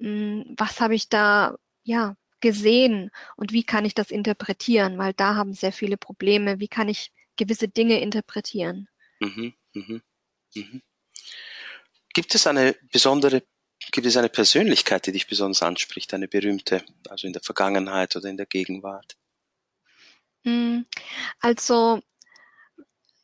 Hm, 0.00 0.54
was 0.56 0.80
habe 0.80 0.94
ich 0.94 1.08
da, 1.08 1.56
ja, 1.82 2.16
gesehen? 2.40 3.10
Und 3.36 3.52
wie 3.52 3.64
kann 3.64 3.84
ich 3.84 3.94
das 3.94 4.10
interpretieren? 4.10 4.98
Weil 4.98 5.12
da 5.14 5.34
haben 5.34 5.52
sehr 5.54 5.72
viele 5.72 5.96
Probleme. 5.96 6.60
Wie 6.60 6.68
kann 6.68 6.88
ich 6.88 7.12
gewisse 7.36 7.68
Dinge 7.68 8.00
interpretieren? 8.00 8.88
Mhm, 9.24 9.54
mhm, 9.72 10.02
mhm. 10.54 10.82
Gibt 12.12 12.34
es 12.34 12.46
eine 12.46 12.76
besondere, 12.92 13.42
gibt 13.90 14.06
es 14.06 14.16
eine 14.16 14.28
Persönlichkeit, 14.28 15.06
die 15.06 15.12
dich 15.12 15.26
besonders 15.26 15.62
anspricht, 15.62 16.12
eine 16.14 16.28
berühmte, 16.28 16.84
also 17.08 17.26
in 17.26 17.32
der 17.32 17.42
Vergangenheit 17.42 18.14
oder 18.16 18.28
in 18.28 18.36
der 18.36 18.46
Gegenwart? 18.46 19.16
Hm, 20.44 20.84
also 21.40 22.00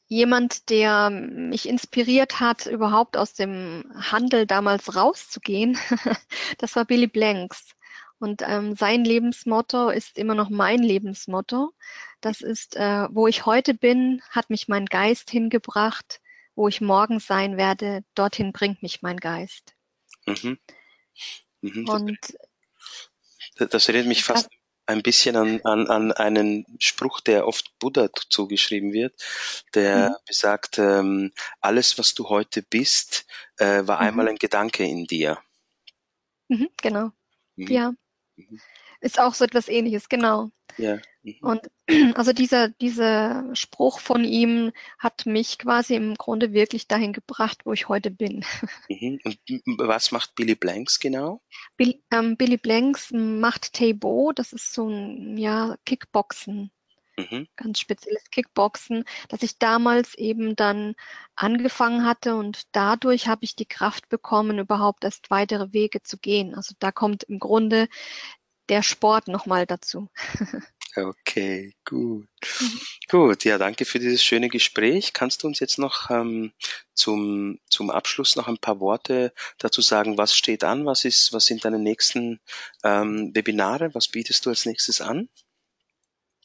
jemand, 0.06 0.70
der 0.70 1.10
mich 1.10 1.68
inspiriert 1.68 2.40
hat, 2.40 2.66
überhaupt 2.66 3.16
aus 3.16 3.34
dem 3.34 3.84
Handel 3.94 4.46
damals 4.46 4.96
rauszugehen, 4.96 5.78
das 6.58 6.74
war 6.76 6.84
Billy 6.86 7.06
Blanks. 7.06 7.76
Und 8.20 8.42
ähm, 8.46 8.76
sein 8.76 9.04
Lebensmotto 9.04 9.88
ist 9.88 10.18
immer 10.18 10.34
noch 10.34 10.50
mein 10.50 10.80
Lebensmotto. 10.80 11.72
Das 12.20 12.42
ist, 12.42 12.76
äh, 12.76 13.08
wo 13.10 13.26
ich 13.26 13.46
heute 13.46 13.72
bin, 13.72 14.22
hat 14.28 14.50
mich 14.50 14.68
mein 14.68 14.84
Geist 14.84 15.30
hingebracht. 15.30 16.20
Wo 16.54 16.68
ich 16.68 16.82
morgen 16.82 17.20
sein 17.20 17.56
werde, 17.56 18.04
dorthin 18.14 18.52
bringt 18.52 18.82
mich 18.82 19.00
mein 19.00 19.16
Geist. 19.16 19.74
Mhm. 20.26 20.58
Mhm. 21.62 21.88
Und 21.88 22.18
das, 23.56 23.70
das 23.70 23.88
erinnert 23.88 24.08
mich 24.08 24.22
fast 24.22 24.48
ein 24.84 25.02
bisschen 25.02 25.36
an, 25.36 25.60
an, 25.62 25.86
an 25.86 26.12
einen 26.12 26.66
Spruch, 26.78 27.20
der 27.20 27.46
oft 27.46 27.78
Buddha 27.78 28.10
zugeschrieben 28.28 28.92
wird, 28.92 29.14
der 29.74 30.10
mhm. 30.10 30.14
besagt, 30.26 30.78
ähm, 30.78 31.32
alles, 31.60 31.96
was 31.96 32.12
du 32.12 32.28
heute 32.28 32.62
bist, 32.62 33.24
äh, 33.56 33.86
war 33.86 34.00
mhm. 34.00 34.06
einmal 34.06 34.28
ein 34.28 34.36
Gedanke 34.36 34.84
in 34.84 35.06
dir. 35.06 35.38
Mhm, 36.48 36.68
genau. 36.76 37.12
Mhm. 37.56 37.68
Ja. 37.68 37.92
Mhm. 38.48 38.60
Ist 39.00 39.18
auch 39.18 39.34
so 39.34 39.44
etwas 39.44 39.68
ähnliches, 39.68 40.08
genau. 40.08 40.50
Ja. 40.76 40.98
Mhm. 41.22 41.36
Und 41.40 41.60
also 42.16 42.32
dieser, 42.32 42.68
dieser 42.68 43.54
Spruch 43.54 44.00
von 44.00 44.24
ihm 44.24 44.72
hat 44.98 45.26
mich 45.26 45.58
quasi 45.58 45.94
im 45.94 46.14
Grunde 46.14 46.52
wirklich 46.52 46.86
dahin 46.88 47.12
gebracht, 47.12 47.62
wo 47.64 47.72
ich 47.72 47.88
heute 47.88 48.10
bin. 48.10 48.44
Mhm. 48.88 49.20
Und 49.24 49.38
was 49.78 50.10
macht 50.10 50.34
Billy 50.34 50.54
Blanks 50.54 50.98
genau? 50.98 51.40
Bill, 51.76 52.02
ähm, 52.12 52.36
Billy 52.36 52.56
Blanks 52.56 53.10
macht 53.12 53.72
Taibo, 53.72 54.32
das 54.34 54.52
ist 54.52 54.72
so 54.72 54.88
ein 54.88 55.36
ja, 55.36 55.76
Kickboxen. 55.86 56.72
Mhm. 57.30 57.46
Ganz 57.56 57.80
spezielles 57.80 58.24
Kickboxen, 58.30 59.04
das 59.28 59.42
ich 59.42 59.58
damals 59.58 60.14
eben 60.14 60.56
dann 60.56 60.94
angefangen 61.34 62.04
hatte 62.04 62.36
und 62.36 62.62
dadurch 62.72 63.28
habe 63.28 63.44
ich 63.44 63.56
die 63.56 63.66
Kraft 63.66 64.08
bekommen, 64.08 64.58
überhaupt 64.58 65.04
erst 65.04 65.30
weitere 65.30 65.72
Wege 65.72 66.02
zu 66.02 66.18
gehen. 66.18 66.54
Also 66.54 66.74
da 66.78 66.92
kommt 66.92 67.24
im 67.24 67.38
Grunde 67.38 67.88
der 68.68 68.82
Sport 68.82 69.28
nochmal 69.28 69.66
dazu. 69.66 70.08
Okay, 70.96 71.72
gut. 71.84 72.26
Mhm. 72.60 72.80
Gut, 73.08 73.44
ja, 73.44 73.58
danke 73.58 73.84
für 73.84 74.00
dieses 74.00 74.24
schöne 74.24 74.48
Gespräch. 74.48 75.12
Kannst 75.12 75.42
du 75.42 75.46
uns 75.46 75.60
jetzt 75.60 75.78
noch 75.78 76.10
ähm, 76.10 76.52
zum, 76.94 77.60
zum 77.68 77.90
Abschluss 77.90 78.34
noch 78.34 78.48
ein 78.48 78.58
paar 78.58 78.80
Worte 78.80 79.32
dazu 79.58 79.82
sagen, 79.82 80.18
was 80.18 80.34
steht 80.34 80.64
an, 80.64 80.86
was 80.86 81.04
ist, 81.04 81.32
was 81.32 81.44
sind 81.44 81.64
deine 81.64 81.78
nächsten 81.78 82.40
ähm, 82.82 83.30
Webinare, 83.34 83.94
was 83.94 84.08
bietest 84.08 84.46
du 84.46 84.50
als 84.50 84.66
nächstes 84.66 85.00
an? 85.00 85.28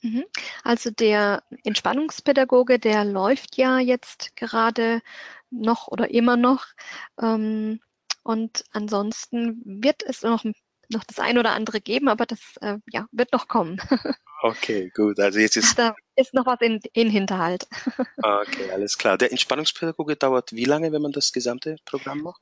Mhm. 0.02 0.26
Also 0.64 0.92
der 0.92 1.44
Entspannungspädagoge, 1.64 2.80
der 2.80 3.06
läuft 3.06 3.58
ja 3.58 3.80
jetzt 3.80 4.36
gerade 4.36 5.02
noch 5.50 5.88
oder 5.88 6.12
immer 6.12 6.38
noch. 6.38 6.66
Ähm, 7.22 7.80
und 8.24 8.64
ansonsten 8.72 9.62
wird 9.66 10.04
es 10.04 10.24
noch 10.24 10.44
noch 10.90 11.04
das 11.04 11.20
ein 11.20 11.38
oder 11.38 11.52
andere 11.52 11.82
geben, 11.82 12.10
aber 12.10 12.26
das 12.26 12.40
äh, 12.62 12.78
ja, 12.92 13.08
wird 13.12 13.32
noch 13.34 13.48
kommen. 13.48 13.80
Okay, 14.42 14.92
gut. 14.94 15.20
Also 15.20 15.40
jetzt 15.40 15.56
ist. 15.56 15.80
Da 15.80 15.96
ist 16.16 16.36
noch 16.36 16.46
was 16.46 16.62
in, 16.62 16.80
in 16.94 17.10
Hinterhalt. 17.10 17.68
Okay, 18.18 18.70
alles 18.72 18.98
klar. 18.98 19.18
Der 19.18 19.32
Entspannungspädagoge 19.32 20.16
dauert 20.18 20.52
wie 20.52 20.66
lange, 20.66 20.92
wenn 20.92 21.02
man 21.02 21.14
das 21.14 21.32
gesamte 21.32 21.78
Programm 21.86 22.22
macht? 22.22 22.42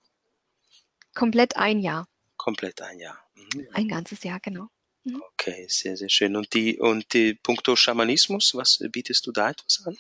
Komplett 1.14 1.56
ein 1.56 1.80
Jahr. 1.80 2.08
Komplett 2.36 2.82
ein 2.82 3.00
Jahr. 3.00 3.18
Mhm. 3.36 3.68
Ein 3.74 3.88
ganzes 3.88 4.24
Jahr, 4.24 4.40
genau. 4.42 4.68
Mhm. 5.04 5.22
Okay, 5.34 5.66
sehr, 5.70 5.98
sehr 5.98 6.10
schön. 6.10 6.36
Und 6.36 6.54
die, 6.54 6.80
und 6.80 7.14
die 7.14 7.34
Punkto 7.34 7.76
Schamanismus, 7.76 8.56
was 8.56 8.80
bietest 8.92 9.28
du 9.28 9.32
da 9.32 9.50
etwas 9.52 9.86
an? 9.86 9.98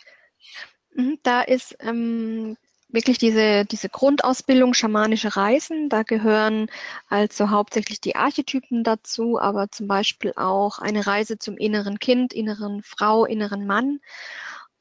Mhm, 0.96 1.20
da 1.24 1.42
ist 1.42 1.76
ähm, 1.80 2.58
wirklich 2.94 3.18
diese, 3.18 3.66
diese 3.66 3.90
Grundausbildung 3.90 4.74
schamanische 4.74 5.36
Reisen. 5.36 5.90
Da 5.90 6.04
gehören 6.04 6.68
also 7.10 7.50
hauptsächlich 7.50 8.00
die 8.00 8.16
Archetypen 8.16 8.84
dazu, 8.84 9.40
aber 9.40 9.70
zum 9.72 9.88
Beispiel 9.88 10.34
auch 10.36 10.80
eine 10.80 11.06
Reise 11.06 11.38
zum 11.38 11.58
inneren 11.58 12.00
Kind, 12.00 12.34
inneren 12.34 12.84
Frau, 12.84 13.26
inneren 13.26 13.66
Mann, 13.66 14.00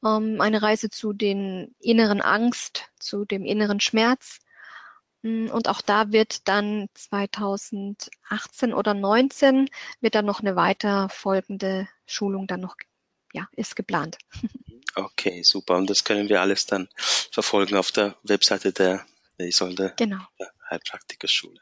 ähm, 0.05 0.39
eine 0.39 0.61
Reise 0.61 0.89
zu 0.89 1.11
den 1.11 1.75
inneren 1.79 2.21
Angst, 2.21 2.85
zu 2.99 3.25
dem 3.25 3.43
inneren 3.45 3.79
Schmerz. 3.79 4.39
Mm, 5.23 5.47
und 5.47 5.67
auch 5.67 5.81
da 5.81 6.11
wird 6.11 6.47
dann 6.47 6.87
2018 6.93 8.73
oder 8.73 8.93
19 8.93 9.69
wird 10.01 10.15
dann 10.15 10.25
noch 10.25 10.41
eine 10.41 10.55
weiter 10.55 11.09
folgende 11.09 11.87
Schulung 12.05 12.45
dann 12.45 12.61
noch, 12.61 12.75
ja, 13.33 13.47
ist 13.55 13.75
geplant. 13.75 14.17
Okay, 14.95 15.41
super. 15.41 15.77
Und 15.77 15.89
das 15.89 16.03
können 16.03 16.29
wir 16.29 16.39
alles 16.39 16.67
dann 16.67 16.87
verfolgen 17.31 17.75
auf 17.77 17.91
der 17.91 18.15
Webseite 18.21 18.71
der 18.71 19.07
Isolde 19.39 19.93
genau. 19.97 20.19
Heilpraktikerschule. 20.69 21.59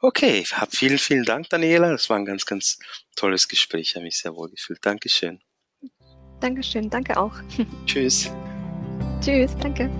Okay, 0.00 0.44
hab 0.52 0.74
vielen, 0.74 0.98
vielen 0.98 1.24
Dank, 1.24 1.48
Daniela. 1.48 1.90
Das 1.90 2.08
war 2.10 2.16
ein 2.16 2.24
ganz, 2.24 2.46
ganz 2.46 2.78
tolles 3.16 3.48
Gespräch. 3.48 3.90
Ich 3.90 3.94
habe 3.96 4.04
mich 4.04 4.18
sehr 4.18 4.34
wohl 4.36 4.50
gefühlt. 4.50 4.84
Dankeschön. 4.84 5.40
Dankeschön, 6.40 6.88
danke 6.88 7.18
auch. 7.18 7.34
Tschüss. 7.86 8.30
Tschüss, 9.20 9.56
danke. 9.60 9.90